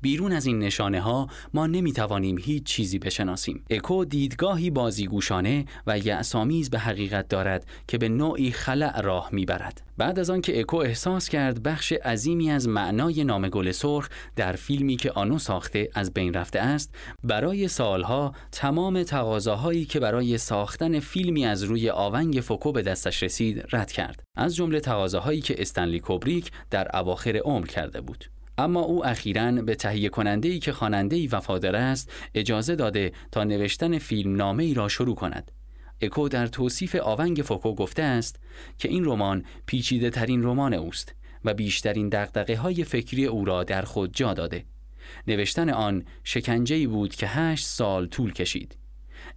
بیرون 0.05 0.33
از 0.33 0.47
این 0.47 0.59
نشانه 0.59 1.01
ها 1.01 1.29
ما 1.55 1.67
نمی 1.67 1.93
توانیم 1.93 2.38
هیچ 2.38 2.62
چیزی 2.62 2.99
بشناسیم. 2.99 3.64
اکو 3.71 4.05
دیدگاهی 4.05 4.71
بازیگوشانه 4.71 5.64
و 5.87 5.99
یعصامیز 5.99 6.71
به 6.71 6.79
حقیقت 6.79 7.29
دارد 7.29 7.67
که 7.88 7.99
به 7.99 8.09
نوعی 8.09 8.51
خلع 8.51 9.01
راه 9.01 9.29
می‌برد. 9.33 9.83
بعد 9.99 10.19
از 10.19 10.31
آنکه 10.31 10.61
اکو 10.61 10.77
احساس 10.77 11.29
کرد 11.29 11.62
بخش 11.62 11.93
عظیمی 11.93 12.51
از 12.51 12.69
معنای 12.69 13.25
نام 13.25 13.49
گل 13.49 13.73
سرخ 13.73 14.09
در 14.37 14.53
فیلمی 14.53 14.97
که 14.97 15.11
آنو 15.11 15.38
ساخته 15.38 15.88
از 15.95 16.14
بین 16.14 16.35
رفته 16.35 16.61
است 16.61 16.95
برای 17.25 17.69
سالها 17.69 18.33
تمام 18.53 19.03
تقاضاهایی 19.03 19.85
که 19.85 20.01
برای 20.01 20.38
ساختن 20.38 21.01
فیلمی 21.01 21.47
از 21.47 21.62
روی 21.62 21.90
آونگ 21.90 22.40
فوکو 22.40 22.73
به 22.73 22.83
دستش 22.83 23.23
رسید 23.23 23.64
رد 23.73 23.93
کرد 23.93 24.23
از 24.37 24.57
جمله 24.57 24.81
تقاضاهایی 24.81 25.40
که 25.40 25.55
استنلی 25.59 26.01
کوبریک 26.01 26.51
در 26.71 26.97
اواخر 26.97 27.37
عمر 27.37 27.67
کرده 27.67 28.01
بود 28.01 28.34
اما 28.59 28.81
او 28.81 29.07
اخیرا 29.07 29.53
به 29.53 29.75
تهیه 29.75 30.09
کننده 30.09 30.49
ای 30.49 30.59
که 30.59 30.73
خواننده 30.73 31.17
ای 31.17 31.27
وفادار 31.27 31.77
است 31.77 32.12
اجازه 32.35 32.77
داده 32.77 33.12
تا 33.33 33.45
نوشتن 33.45 33.99
فیلم 33.99 34.37
نامه 34.37 34.64
ای 34.64 34.75
را 34.75 34.88
شروع 34.88 35.14
کند. 35.14 35.51
اکو 36.01 36.29
در 36.29 36.47
توصیف 36.47 36.95
آونگ 36.95 37.43
فوکو 37.45 37.75
گفته 37.75 38.03
است 38.03 38.40
که 38.79 38.88
این 38.88 39.05
رمان 39.05 39.45
پیچیده 39.67 40.11
ترین 40.11 40.43
رمان 40.43 40.75
اوست 40.75 41.14
و 41.45 41.55
بیشترین 41.55 42.09
دغدغه 42.09 42.57
های 42.57 42.85
فکری 42.85 43.27
او 43.27 43.45
را 43.45 43.64
در 43.64 43.83
خود 43.83 44.14
جا 44.14 44.35
داده. 44.35 44.64
نوشتن 45.27 45.71
آن 45.71 46.05
شکنجه‌ای 46.25 46.87
بود 46.87 47.14
که 47.14 47.27
هشت 47.27 47.67
سال 47.67 48.07
طول 48.07 48.33
کشید. 48.33 48.77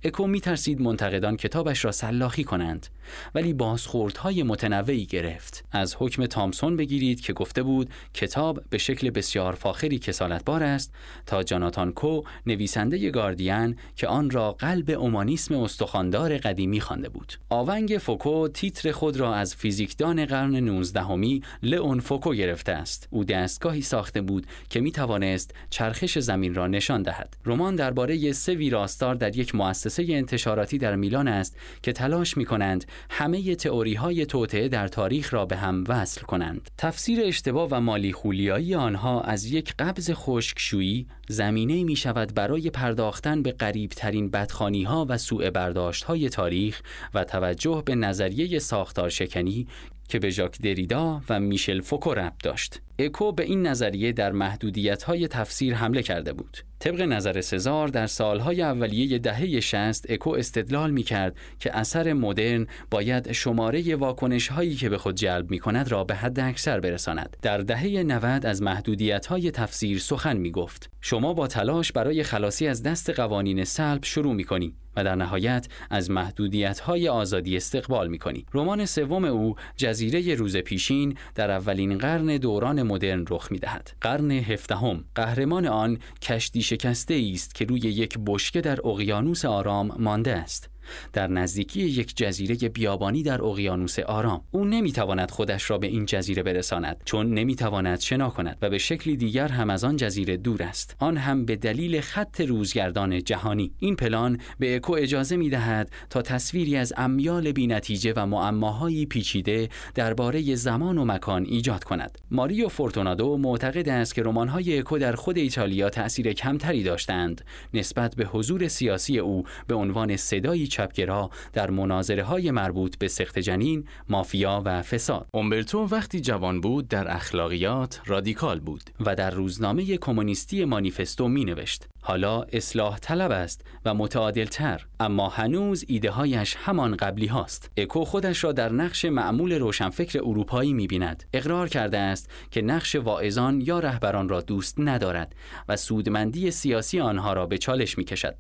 اکو 0.04 0.28
می 0.28 0.42
ترسید 0.42 0.82
منتقدان 0.82 1.38
کتابش 1.38 1.86
را 1.86 1.92
سلاخی 1.92 2.44
کنند 2.44 2.88
ولی 3.36 3.54
بازخوردهای 3.54 4.44
متنوعی 4.44 5.06
گرفت. 5.06 5.66
از 5.72 5.96
حکم 6.00 6.26
تامسون 6.26 6.78
بگیرید 6.78 7.22
که 7.22 7.34
گفته 7.34 7.64
بود 7.64 7.90
کتاب 8.14 8.62
به 8.70 8.78
شکل 8.78 9.10
بسیار 9.10 9.54
فاخری 9.54 10.00
کسالتبار 10.00 10.64
است 10.64 10.94
تا 11.26 11.44
جاناتان 11.44 11.92
کو 11.92 12.22
نویسنده 12.46 13.10
گاردین 13.10 13.76
که 13.96 14.08
آن 14.08 14.30
را 14.30 14.52
قلب 14.52 14.90
اومانیسم 14.90 15.56
استخواندار 15.56 16.38
قدیمی 16.38 16.80
خوانده 16.80 17.10
بود. 17.10 17.34
آونگ 17.50 17.98
فوکو 18.02 18.48
تیتر 18.48 18.92
خود 18.92 19.18
را 19.18 19.36
از 19.36 19.56
فیزیکدان 19.56 20.26
قرن 20.26 20.56
19 20.56 21.02
همی 21.02 21.42
لئون 21.64 22.00
فوکو 22.00 22.34
گرفته 22.34 22.72
است. 22.72 23.08
او 23.12 23.24
دستگاهی 23.24 23.82
ساخته 23.82 24.22
بود 24.22 24.48
که 24.70 24.80
می 24.80 24.92
توانست 24.92 25.54
چرخش 25.70 26.20
زمین 26.20 26.56
را 26.56 26.68
نشان 26.68 27.02
دهد. 27.02 27.38
رمان 27.46 27.76
درباره 27.76 28.32
سه 28.32 28.54
ویراستار 28.54 29.16
در 29.16 29.38
یک 29.38 29.56
مؤسسه 29.56 29.87
انتشاراتی 30.00 30.78
در 30.78 30.96
میلان 30.96 31.28
است 31.28 31.58
که 31.84 31.94
تلاش 31.94 32.38
می 32.38 32.46
کنند 32.46 32.86
همه 33.10 33.56
تئوری 33.56 33.94
های 33.94 34.26
توطعه 34.26 34.68
در 34.68 34.88
تاریخ 34.88 35.34
را 35.34 35.46
به 35.46 35.58
هم 35.58 35.84
وصل 35.88 36.22
کنند. 36.22 36.70
تفسیر 36.78 37.20
اشتباه 37.22 37.68
و 37.72 37.80
مالی 37.80 38.14
خولیایی 38.14 38.76
آنها 38.76 39.22
از 39.22 39.46
یک 39.46 39.74
قبض 39.80 40.12
خشکشویی 40.14 41.08
زمینه 41.28 41.84
می 41.84 41.96
شود 41.96 42.34
برای 42.34 42.70
پرداختن 42.70 43.42
به 43.42 43.52
قریب 43.52 43.90
ترین 43.90 44.30
بدخانی 44.30 44.84
ها 44.84 45.06
و 45.10 45.18
سوء 45.18 45.50
برداشت 45.50 46.04
های 46.04 46.30
تاریخ 46.30 46.82
و 47.14 47.24
توجه 47.24 47.84
به 47.86 47.96
نظریه 47.96 48.60
ساختار 48.60 49.10
شکنی 49.10 49.68
که 50.08 50.20
به 50.20 50.30
ژاک 50.30 50.62
دریدا 50.62 51.22
و 51.30 51.40
میشل 51.40 51.82
فوکو 51.82 52.14
ربط 52.14 52.44
داشت. 52.44 52.82
اکو 53.00 53.32
به 53.32 53.44
این 53.44 53.68
نظریه 53.68 54.12
در 54.12 54.32
محدودیت 54.32 55.04
های 55.04 55.28
تفسیر 55.28 55.76
حمله 55.76 56.04
کرده 56.04 56.34
بود. 56.34 56.58
طبق 56.80 57.02
نظر 57.02 57.42
سزار 57.42 57.88
در 57.88 58.08
سالهای 58.08 58.62
اولیه 58.62 59.20
دهه 59.20 59.60
60 59.60 60.12
اکو 60.12 60.30
استدلال 60.30 60.92
می 60.92 61.04
کرد 61.04 61.36
که 61.60 61.78
اثر 61.78 62.14
مدرن 62.14 62.68
باید 62.92 63.32
شماره 63.32 63.96
واکنش 63.96 64.48
هایی 64.48 64.76
که 64.76 64.90
به 64.90 64.98
خود 64.98 65.16
جلب 65.16 65.52
می 65.52 65.60
کند 65.60 65.92
را 65.92 66.04
به 66.04 66.16
حد 66.16 66.40
اکثر 66.40 66.80
برساند. 66.80 67.38
در 67.42 67.58
دهه 67.58 68.04
90 68.04 68.46
از 68.46 68.62
محدودیت 68.62 69.26
های 69.26 69.52
تفسیر 69.52 70.00
سخن 70.00 70.38
می 70.38 70.52
گفت. 70.52 70.90
شما 71.02 71.34
با 71.34 71.48
تلاش 71.48 71.92
برای 71.92 72.24
خلاصی 72.24 72.68
از 72.68 72.84
دست 72.84 73.10
قوانین 73.10 73.64
سلب 73.64 74.04
شروع 74.04 74.34
می 74.34 74.44
کنی 74.44 74.76
و 74.98 75.04
در 75.04 75.16
نهایت 75.16 75.68
از 75.90 76.12
محدودیت 76.12 76.80
های 76.80 77.08
آزادی 77.08 77.58
استقبال 77.58 78.08
می 78.08 78.18
کنی. 78.18 78.46
رمان 78.54 78.86
سوم 78.86 79.26
او 79.26 79.56
جزیره 79.76 80.36
روز 80.36 80.58
پیشین 80.58 81.18
در 81.36 81.52
اولین 81.52 81.98
قرن 81.98 82.38
دوران 82.38 82.84
مدرن 82.84 83.26
رخ 83.30 83.52
می 83.52 83.60
دهد. 83.60 83.92
قرن 84.02 84.32
هفدهم 84.32 85.04
قهرمان 85.16 85.66
آن 85.68 85.98
کشتی 86.22 86.62
شکسته 86.62 87.32
است 87.34 87.56
که 87.56 87.66
روی 87.66 87.80
یک 87.80 88.18
بشکه 88.26 88.62
در 88.62 88.88
اقیانوس 88.88 89.46
آرام 89.46 89.96
مانده 90.00 90.36
است. 90.36 90.70
در 91.14 91.28
نزدیکی 91.28 91.82
یک 91.82 92.18
جزیره 92.18 92.56
بیابانی 92.56 93.24
در 93.24 93.42
اقیانوس 93.42 94.00
آرام 94.00 94.42
او 94.52 94.66
نمی‌تواند 94.66 95.32
خودش 95.32 95.70
را 95.70 95.78
به 95.78 95.88
این 95.88 96.06
جزیره 96.06 96.44
برساند 96.44 97.02
چون 97.06 97.34
نمی‌تواند 97.34 98.00
شنا 98.00 98.30
کند 98.30 98.58
و 98.62 98.70
به 98.70 98.78
شکلی 98.78 99.18
دیگر 99.18 99.48
هم 99.48 99.70
از 99.70 99.84
آن 99.84 99.96
جزیره 99.96 100.38
دور 100.38 100.64
است. 100.64 100.96
آن 101.00 101.18
هم 101.18 101.46
به 101.46 101.56
دلیل 101.56 102.02
خط 102.02 102.42
روزگردان 102.42 103.24
جهانی. 103.24 103.72
این 103.80 103.96
پلان 103.96 104.40
به 104.60 104.76
اکو 104.76 104.94
اجازه 104.94 105.36
می‌دهد 105.36 105.92
تا 106.10 106.22
تصویری 106.22 106.76
از 106.76 106.94
امیال 106.98 107.52
بینتیجه 107.52 108.14
و 108.16 108.26
معماهایی 108.26 109.06
پیچیده 109.06 109.70
درباره 109.96 110.56
زمان 110.56 110.98
و 110.98 111.06
مکان 111.06 111.46
ایجاد 111.46 111.84
کند. 111.84 112.18
ماریو 112.32 112.68
فورتونادو 112.68 113.38
معتقد 113.38 113.90
است 113.90 114.16
که 114.16 114.24
رمان‌های 114.24 114.80
اکو 114.80 114.98
در 114.98 115.16
خود 115.16 115.38
ایتالیا 115.38 115.90
تأثیر 115.90 116.34
کمتری 116.34 116.84
داشتند 116.84 117.46
نسبت 117.74 118.16
به 118.16 118.26
حضور 118.26 118.68
سیاسی 118.68 119.20
او 119.20 119.44
به 119.68 119.76
عنوان 119.76 120.16
صدایی 120.16 120.68
چپگرا 120.78 121.30
در 121.54 121.70
مناظره 121.70 122.24
های 122.24 122.52
مربوط 122.52 122.98
به 122.98 123.08
سخت 123.08 123.40
جنین، 123.40 123.88
مافیا 124.10 124.62
و 124.66 124.82
فساد. 124.82 125.28
اومبرتو 125.34 125.86
وقتی 125.86 126.22
جوان 126.22 126.62
بود 126.62 126.88
در 126.88 127.16
اخلاقیات 127.16 128.02
رادیکال 128.06 128.60
بود 128.60 128.84
و 129.00 129.16
در 129.16 129.30
روزنامه 129.30 129.98
کمونیستی 129.98 130.66
مانیفستو 130.66 131.28
می 131.28 131.46
نوشت. 131.46 131.88
حالا 132.02 132.42
اصلاح 132.42 133.00
طلب 133.00 133.32
است 133.32 133.66
و 133.86 133.94
متعادل 133.94 134.46
تر 134.46 134.86
اما 135.00 135.30
هنوز 135.30 135.86
ایده 135.88 136.12
هایش 136.12 136.56
همان 136.60 136.96
قبلی 136.96 137.28
هاست 137.28 137.72
اکو 137.78 138.06
خودش 138.06 138.44
را 138.44 138.52
در 138.52 138.72
نقش 138.72 139.06
معمول 139.06 139.54
روشنفکر 139.54 140.20
اروپایی 140.20 140.74
می 140.74 140.88
بیند 140.88 141.24
اقرار 141.34 141.70
کرده 141.70 141.98
است 141.98 142.30
که 142.52 142.62
نقش 142.62 142.96
واعظان 142.96 143.62
یا 143.62 143.80
رهبران 143.80 144.30
را 144.30 144.42
دوست 144.42 144.76
ندارد 144.78 145.36
و 145.70 145.76
سودمندی 145.76 146.52
سیاسی 146.52 147.00
آنها 147.00 147.34
را 147.34 147.46
به 147.46 147.58
چالش 147.58 147.98
می 147.98 148.04
کشد 148.04 148.36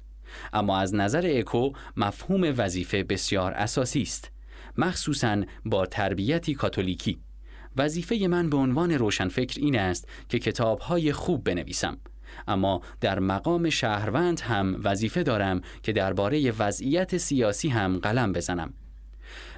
اما 0.53 0.77
از 0.77 0.95
نظر 0.95 1.31
اکو 1.33 1.71
مفهوم 1.97 2.53
وظیفه 2.57 3.03
بسیار 3.03 3.51
اساسی 3.53 4.01
است. 4.01 4.31
مخصوصا 4.77 5.43
با 5.65 5.85
تربیتی 5.85 6.53
کاتولیکی. 6.53 7.19
وظیفه 7.77 8.27
من 8.29 8.49
به 8.49 8.57
عنوان 8.57 8.91
روشنفکر 8.91 9.61
این 9.61 9.79
است 9.79 10.07
که 10.29 10.39
کتابهای 10.39 11.13
خوب 11.13 11.43
بنویسم. 11.43 11.97
اما 12.47 12.81
در 13.01 13.19
مقام 13.19 13.69
شهروند 13.69 14.39
هم 14.39 14.81
وظیفه 14.83 15.23
دارم 15.23 15.61
که 15.83 15.91
درباره 15.91 16.51
وضعیت 16.51 17.17
سیاسی 17.17 17.69
هم 17.69 17.97
قلم 17.99 18.33
بزنم. 18.33 18.73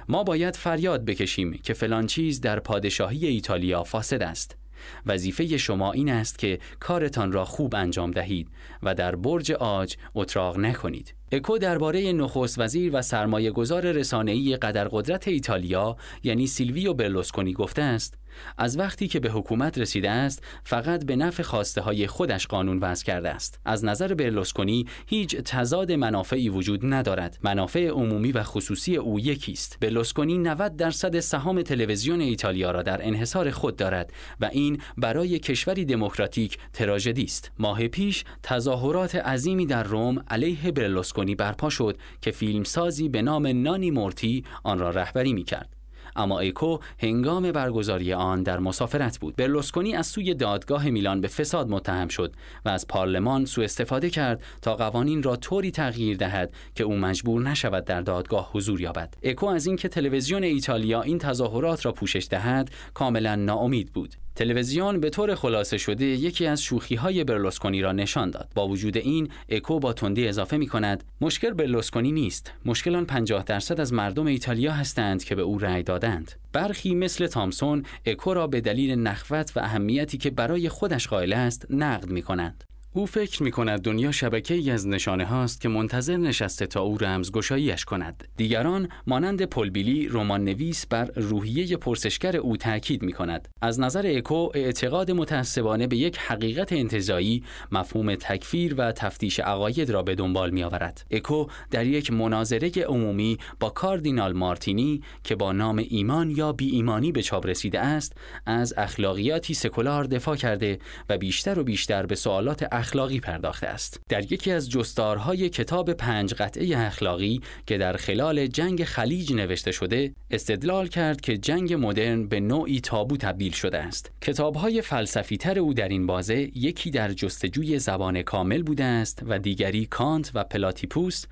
ما 0.08 0.24
باید 0.24 0.56
فریاد 0.56 1.04
بکشیم 1.04 1.52
که 1.52 1.74
فلان 1.74 2.06
چیز 2.06 2.40
در 2.40 2.60
پادشاهی 2.60 3.26
ایتالیا 3.26 3.84
فاسد 3.84 4.22
است. 4.22 4.59
وظیفه 5.06 5.56
شما 5.56 5.92
این 5.92 6.10
است 6.10 6.38
که 6.38 6.58
کارتان 6.80 7.32
را 7.32 7.44
خوب 7.44 7.74
انجام 7.74 8.10
دهید 8.10 8.48
و 8.82 8.94
در 8.94 9.16
برج 9.16 9.52
آج 9.52 9.96
اتراق 10.14 10.58
نکنید. 10.58 11.14
اکو 11.32 11.58
درباره 11.58 12.12
نخست 12.12 12.58
وزیر 12.58 12.90
و 12.94 13.02
سرمایه 13.02 13.50
گذار 13.50 13.92
رسانه‌ای 13.92 14.56
قدر 14.56 14.88
قدرت 14.88 15.28
ایتالیا 15.28 15.96
یعنی 16.22 16.46
سیلویو 16.46 16.94
برلوسکونی 16.94 17.52
گفته 17.52 17.82
است 17.82 18.14
از 18.58 18.78
وقتی 18.78 19.08
که 19.08 19.20
به 19.20 19.30
حکومت 19.30 19.78
رسیده 19.78 20.10
است 20.10 20.44
فقط 20.64 21.04
به 21.04 21.16
نفع 21.16 21.42
خواسته 21.42 21.80
های 21.80 22.06
خودش 22.06 22.46
قانون 22.46 22.78
وضع 22.78 23.04
کرده 23.04 23.30
است. 23.30 23.60
از 23.64 23.84
نظر 23.84 24.14
برلوسکونی 24.14 24.86
هیچ 25.06 25.36
تضاد 25.36 25.92
منافعی 25.92 26.48
وجود 26.48 26.80
ندارد. 26.84 27.38
منافع 27.42 27.88
عمومی 27.88 28.32
و 28.32 28.42
خصوصی 28.42 28.96
او 28.96 29.20
یکی 29.20 29.52
است. 29.52 29.78
برلوسکونی 29.80 30.38
90 30.38 30.76
درصد 30.76 31.20
سهام 31.20 31.62
تلویزیون 31.62 32.20
ایتالیا 32.20 32.70
را 32.70 32.82
در 32.82 33.06
انحصار 33.06 33.50
خود 33.50 33.76
دارد 33.76 34.12
و 34.40 34.44
این 34.52 34.80
برای 34.96 35.38
کشوری 35.38 35.84
دموکراتیک 35.84 36.58
تراژدی 36.72 37.24
است. 37.24 37.50
ماه 37.58 37.88
پیش 37.88 38.24
تظاهرات 38.42 39.14
عظیمی 39.14 39.66
در 39.66 39.82
روم 39.82 40.24
علیه 40.28 40.72
برلوسکونی 40.72 41.19
برپا 41.24 41.70
شد 41.70 41.96
که 42.20 42.30
فیلمسازی 42.30 43.08
به 43.08 43.22
نام 43.22 43.46
نانی 43.46 43.90
مورتی 43.90 44.44
آن 44.62 44.78
را 44.78 44.90
رهبری 44.90 45.32
می 45.32 45.44
کرد 45.44 45.76
اما 46.16 46.40
ایکو 46.40 46.78
هنگام 46.98 47.52
برگزاری 47.52 48.12
آن 48.12 48.42
در 48.42 48.58
مسافرت 48.58 49.18
بود. 49.18 49.36
برلوسکونی 49.36 49.94
از 49.94 50.06
سوی 50.06 50.34
دادگاه 50.34 50.90
میلان 50.90 51.20
به 51.20 51.28
فساد 51.28 51.68
متهم 51.68 52.08
شد 52.08 52.32
و 52.64 52.68
از 52.68 52.86
پارلمان 52.88 53.44
سوء 53.44 53.64
استفاده 53.64 54.10
کرد 54.10 54.42
تا 54.62 54.76
قوانین 54.76 55.22
را 55.22 55.36
طوری 55.36 55.70
تغییر 55.70 56.16
دهد 56.16 56.52
که 56.74 56.84
او 56.84 56.96
مجبور 56.96 57.42
نشود 57.42 57.84
در 57.84 58.00
دادگاه 58.00 58.50
حضور 58.52 58.80
یابد. 58.80 59.14
اکو 59.22 59.46
از 59.46 59.66
اینکه 59.66 59.88
تلویزیون 59.88 60.44
ایتالیا 60.44 61.02
این 61.02 61.18
تظاهرات 61.18 61.86
را 61.86 61.92
پوشش 61.92 62.26
دهد 62.30 62.70
کاملا 62.94 63.34
ناامید 63.34 63.92
بود. 63.92 64.14
تلویزیون 64.40 65.00
به 65.00 65.10
طور 65.10 65.34
خلاصه 65.34 65.78
شده 65.78 66.04
یکی 66.04 66.46
از 66.46 66.62
شوخی 66.62 66.94
های 66.94 67.24
برلوسکونی 67.24 67.82
را 67.82 67.92
نشان 67.92 68.30
داد. 68.30 68.48
با 68.54 68.68
وجود 68.68 68.96
این، 68.96 69.28
اکو 69.48 69.78
با 69.78 69.92
تندی 69.92 70.28
اضافه 70.28 70.56
می 70.56 70.66
کند: 70.66 71.04
مشکل 71.20 71.50
برلوسکونی 71.50 72.12
نیست. 72.12 72.52
مشکل 72.64 72.96
آن 72.96 73.04
50 73.04 73.44
درصد 73.44 73.80
از 73.80 73.92
مردم 73.92 74.26
ایتالیا 74.26 74.72
هستند 74.72 75.24
که 75.24 75.34
به 75.34 75.42
او 75.42 75.58
رأی 75.58 75.82
دادند. 75.82 76.32
برخی 76.52 76.94
مثل 76.94 77.26
تامسون 77.26 77.82
اکو 78.06 78.34
را 78.34 78.46
به 78.46 78.60
دلیل 78.60 78.98
نخوت 78.98 79.52
و 79.56 79.60
اهمیتی 79.60 80.18
که 80.18 80.30
برای 80.30 80.68
خودش 80.68 81.08
قائل 81.08 81.32
است 81.32 81.66
نقد 81.70 82.10
می 82.10 82.22
کنند. 82.22 82.64
او 82.92 83.06
فکر 83.06 83.42
می 83.42 83.50
کند 83.50 83.82
دنیا 83.82 84.12
شبکه 84.12 84.54
ای 84.54 84.70
از 84.70 84.88
نشانه 84.88 85.24
هاست 85.24 85.60
که 85.60 85.68
منتظر 85.68 86.16
نشسته 86.16 86.66
تا 86.66 86.80
او 86.80 86.98
رمزگشاییش 86.98 87.84
کند. 87.84 88.28
دیگران 88.36 88.88
مانند 89.06 89.42
پلبیلی 89.42 90.08
رمان 90.08 90.44
نویس 90.44 90.86
بر 90.86 91.10
روحیه 91.16 91.76
پرسشگر 91.76 92.36
او 92.36 92.56
تاکید 92.56 93.02
می 93.02 93.12
کند. 93.12 93.48
از 93.62 93.80
نظر 93.80 94.12
اکو 94.16 94.48
اعتقاد 94.54 95.10
متعصبانه 95.10 95.86
به 95.86 95.96
یک 95.96 96.18
حقیقت 96.18 96.72
انتظایی 96.72 97.44
مفهوم 97.72 98.14
تکفیر 98.14 98.74
و 98.78 98.92
تفتیش 98.92 99.40
عقاید 99.40 99.90
را 99.90 100.02
به 100.02 100.14
دنبال 100.14 100.50
می 100.50 100.62
آورد. 100.62 101.06
اکو 101.10 101.46
در 101.70 101.86
یک 101.86 102.12
مناظره 102.12 102.70
عمومی 102.88 103.38
با 103.60 103.70
کاردینال 103.70 104.32
مارتینی 104.32 105.02
که 105.24 105.36
با 105.36 105.52
نام 105.52 105.84
ایمان 105.88 106.30
یا 106.30 106.52
بی 106.52 106.70
ایمانی 106.70 107.12
به 107.12 107.22
چاپ 107.22 107.46
رسیده 107.46 107.80
است 107.80 108.16
از 108.46 108.74
اخلاقیاتی 108.76 109.54
سکولار 109.54 110.04
دفاع 110.04 110.36
کرده 110.36 110.78
و 111.08 111.18
بیشتر 111.18 111.58
و 111.58 111.64
بیشتر 111.64 112.06
به 112.06 112.14
سوالات 112.14 112.79
اخلاقی 112.80 113.20
پرداخته 113.20 113.66
است. 113.66 114.00
در 114.08 114.32
یکی 114.32 114.52
از 114.52 114.70
جستارهای 114.70 115.48
کتاب 115.48 115.92
پنج 115.92 116.34
قطعه 116.34 116.78
اخلاقی 116.78 117.40
که 117.66 117.78
در 117.78 117.96
خلال 117.96 118.46
جنگ 118.46 118.84
خلیج 118.84 119.32
نوشته 119.32 119.72
شده، 119.72 120.12
استدلال 120.30 120.88
کرد 120.88 121.20
که 121.20 121.38
جنگ 121.38 121.74
مدرن 121.74 122.26
به 122.26 122.40
نوعی 122.40 122.80
تابو 122.80 123.16
تبدیل 123.16 123.52
شده 123.52 123.78
است. 123.78 124.10
کتابهای 124.20 124.82
فلسفی 124.82 125.36
تر 125.36 125.58
او 125.58 125.74
در 125.74 125.88
این 125.88 126.06
بازه 126.06 126.50
یکی 126.54 126.90
در 126.90 127.12
جستجوی 127.12 127.78
زبان 127.78 128.22
کامل 128.22 128.62
بوده 128.62 128.84
است 128.84 129.22
و 129.26 129.38
دیگری 129.38 129.86
کانت 129.86 130.30
و 130.34 130.44
پلاتیپوس 130.44 131.24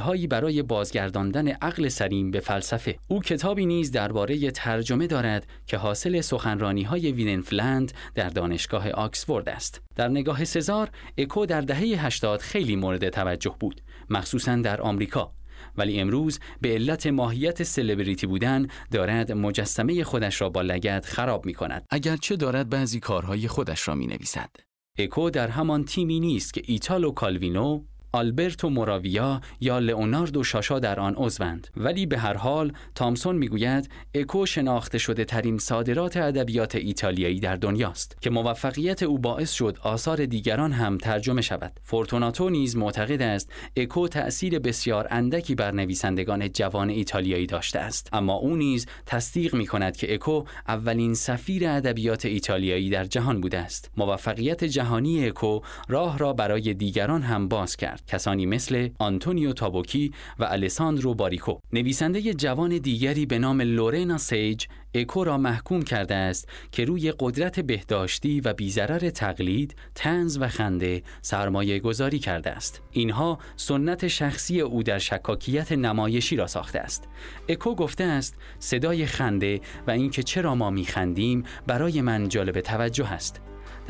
هایی 0.00 0.26
برای 0.26 0.62
بازگرداندن 0.62 1.48
عقل 1.48 1.88
سلیم 1.88 2.30
به 2.30 2.40
فلسفه. 2.40 2.98
او 3.08 3.20
کتابی 3.20 3.66
نیز 3.66 3.90
درباره 3.90 4.50
ترجمه 4.50 5.06
دارد 5.06 5.46
که 5.66 5.76
حاصل 5.76 6.20
سخنرانی 6.20 6.82
های 6.82 7.12
وایدنفلد 7.12 7.92
در 8.14 8.28
دانشگاه 8.28 8.90
آکسفورد 8.90 9.48
است. 9.48 9.82
در 9.96 10.08
نگاه 10.08 10.44
سزار 10.44 10.90
اکو 11.18 11.46
در 11.46 11.60
دهه 11.60 11.78
80 11.78 12.40
خیلی 12.40 12.76
مورد 12.76 13.08
توجه 13.08 13.56
بود 13.60 13.80
مخصوصا 14.10 14.56
در 14.56 14.80
آمریکا. 14.80 15.32
ولی 15.76 16.00
امروز 16.00 16.38
به 16.60 16.68
علت 16.68 17.06
ماهیت 17.06 17.62
سلبریتی 17.62 18.26
بودن 18.26 18.66
دارد 18.90 19.32
مجسمه 19.32 20.04
خودش 20.04 20.40
را 20.40 20.48
با 20.48 20.62
لگد 20.62 21.06
خراب 21.06 21.46
می 21.46 21.54
کند 21.54 21.86
اگرچه 21.90 22.36
دارد 22.36 22.68
بعضی 22.70 23.00
کارهای 23.00 23.48
خودش 23.48 23.88
را 23.88 23.94
می 23.94 24.06
نویسد 24.06 24.50
اکو 24.98 25.30
در 25.30 25.48
همان 25.48 25.84
تیمی 25.84 26.20
نیست 26.20 26.54
که 26.54 26.62
ایتالو 26.64 27.12
کالوینو 27.12 27.84
آلبرتو 28.12 28.70
موراویا 28.70 29.40
یا 29.60 29.78
لئوناردو 29.78 30.44
شاشا 30.44 30.78
در 30.78 31.00
آن 31.00 31.14
عضوند. 31.16 31.68
ولی 31.76 32.06
به 32.06 32.18
هر 32.18 32.34
حال 32.34 32.72
تامسون 32.94 33.36
می‌گوید 33.36 33.90
اکو 34.14 34.46
شناخته 34.46 34.98
شده 34.98 35.24
ترین 35.24 35.58
صادرات 35.58 36.16
ادبیات 36.16 36.74
ایتالیایی 36.74 37.40
در 37.40 37.56
دنیاست 37.56 38.16
که 38.20 38.30
موفقیت 38.30 39.02
او 39.02 39.18
باعث 39.18 39.52
شد 39.52 39.78
آثار 39.82 40.26
دیگران 40.26 40.72
هم 40.72 40.98
ترجمه 40.98 41.42
شود. 41.42 41.72
فورتوناتو 41.82 42.50
نیز 42.50 42.76
معتقد 42.76 43.22
است 43.22 43.52
اکو 43.76 44.08
تأثیر 44.08 44.58
بسیار 44.58 45.06
اندکی 45.10 45.54
بر 45.54 45.70
نویسندگان 45.70 46.48
جوان 46.48 46.90
ایتالیایی 46.90 47.46
داشته 47.46 47.78
است. 47.78 48.08
اما 48.12 48.34
او 48.34 48.56
نیز 48.56 48.86
تصدیق 49.06 49.54
می 49.54 49.66
کند 49.66 49.96
که 49.96 50.14
اکو 50.14 50.44
اولین 50.68 51.14
سفیر 51.14 51.68
ادبیات 51.68 52.24
ایتالیایی 52.24 52.90
در 52.90 53.04
جهان 53.04 53.40
بوده 53.40 53.58
است. 53.58 53.90
موفقیت 53.96 54.64
جهانی 54.64 55.28
اکو 55.28 55.60
راه 55.88 56.18
را 56.18 56.32
برای 56.32 56.74
دیگران 56.74 57.22
هم 57.22 57.48
باز 57.48 57.76
کرد. 57.76 57.99
کسانی 58.06 58.46
مثل 58.46 58.88
آنتونیو 58.98 59.52
تابوکی 59.52 60.12
و 60.38 60.44
الساندرو 60.44 61.14
باریکو 61.14 61.58
نویسنده 61.72 62.34
جوان 62.34 62.78
دیگری 62.78 63.26
به 63.26 63.38
نام 63.38 63.60
لورنا 63.60 64.18
سیج 64.18 64.66
اکو 64.94 65.24
را 65.24 65.38
محکوم 65.38 65.82
کرده 65.82 66.14
است 66.14 66.48
که 66.72 66.84
روی 66.84 67.12
قدرت 67.18 67.60
بهداشتی 67.60 68.40
و 68.40 68.52
بی‌ضرر 68.52 69.10
تقلید، 69.10 69.74
طنز 69.94 70.38
و 70.40 70.48
خنده 70.48 71.02
سرمایه 71.22 71.78
گذاری 71.78 72.18
کرده 72.18 72.50
است. 72.50 72.82
اینها 72.90 73.38
سنت 73.56 74.08
شخصی 74.08 74.60
او 74.60 74.82
در 74.82 74.98
شکاکیت 74.98 75.72
نمایشی 75.72 76.36
را 76.36 76.46
ساخته 76.46 76.78
است. 76.78 77.08
اکو 77.48 77.74
گفته 77.74 78.04
است 78.04 78.34
صدای 78.58 79.06
خنده 79.06 79.60
و 79.86 79.90
اینکه 79.90 80.22
چرا 80.22 80.54
ما 80.54 80.70
میخندیم 80.70 81.44
برای 81.66 82.00
من 82.00 82.28
جالب 82.28 82.60
توجه 82.60 83.12
است. 83.12 83.40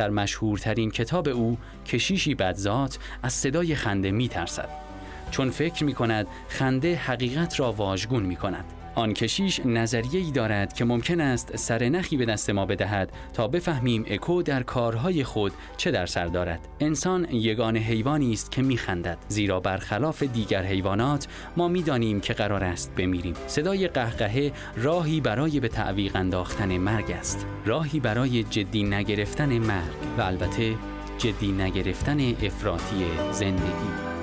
در 0.00 0.10
مشهورترین 0.10 0.90
کتاب 0.90 1.28
او 1.28 1.58
کشیشی 1.86 2.34
بدذات 2.34 2.98
از 3.22 3.32
صدای 3.32 3.74
خنده 3.74 4.10
می 4.10 4.28
ترسد 4.28 4.68
چون 5.30 5.50
فکر 5.50 5.84
می 5.84 5.94
کند 5.94 6.26
خنده 6.48 6.96
حقیقت 6.96 7.60
را 7.60 7.72
واژگون 7.72 8.22
می 8.22 8.36
کند 8.36 8.64
آن 8.94 9.14
کشیش 9.14 9.60
نظریه 9.66 10.20
ای 10.20 10.30
دارد 10.30 10.72
که 10.72 10.84
ممکن 10.84 11.20
است 11.20 11.56
سرنخی 11.56 12.16
به 12.16 12.24
دست 12.24 12.50
ما 12.50 12.66
بدهد 12.66 13.12
تا 13.32 13.48
بفهمیم 13.48 14.04
اکو 14.08 14.42
در 14.42 14.62
کارهای 14.62 15.24
خود 15.24 15.52
چه 15.76 15.90
در 15.90 16.06
سر 16.06 16.26
دارد. 16.26 16.68
انسان 16.80 17.26
یگان 17.30 17.76
حیوانی 17.76 18.32
است 18.32 18.50
که 18.50 18.62
میخندد. 18.62 19.18
زیرا 19.28 19.60
برخلاف 19.60 20.22
دیگر 20.22 20.62
حیوانات 20.62 21.28
ما 21.56 21.68
می‌دانیم 21.68 22.20
که 22.20 22.32
قرار 22.32 22.64
است 22.64 22.94
بمیریم. 22.96 23.34
صدای 23.46 23.88
قهقهه 23.88 24.52
راهی 24.76 25.20
برای 25.20 25.60
به 25.60 25.68
تعویق 25.68 26.16
انداختن 26.16 26.76
مرگ 26.78 27.10
است. 27.10 27.46
راهی 27.66 28.00
برای 28.00 28.42
جدی 28.42 28.82
نگرفتن 28.82 29.58
مرگ 29.58 30.18
و 30.18 30.22
البته 30.22 30.74
جدی 31.18 31.52
نگرفتن 31.52 32.20
افراطی 32.20 33.04
زندگی. 33.32 34.19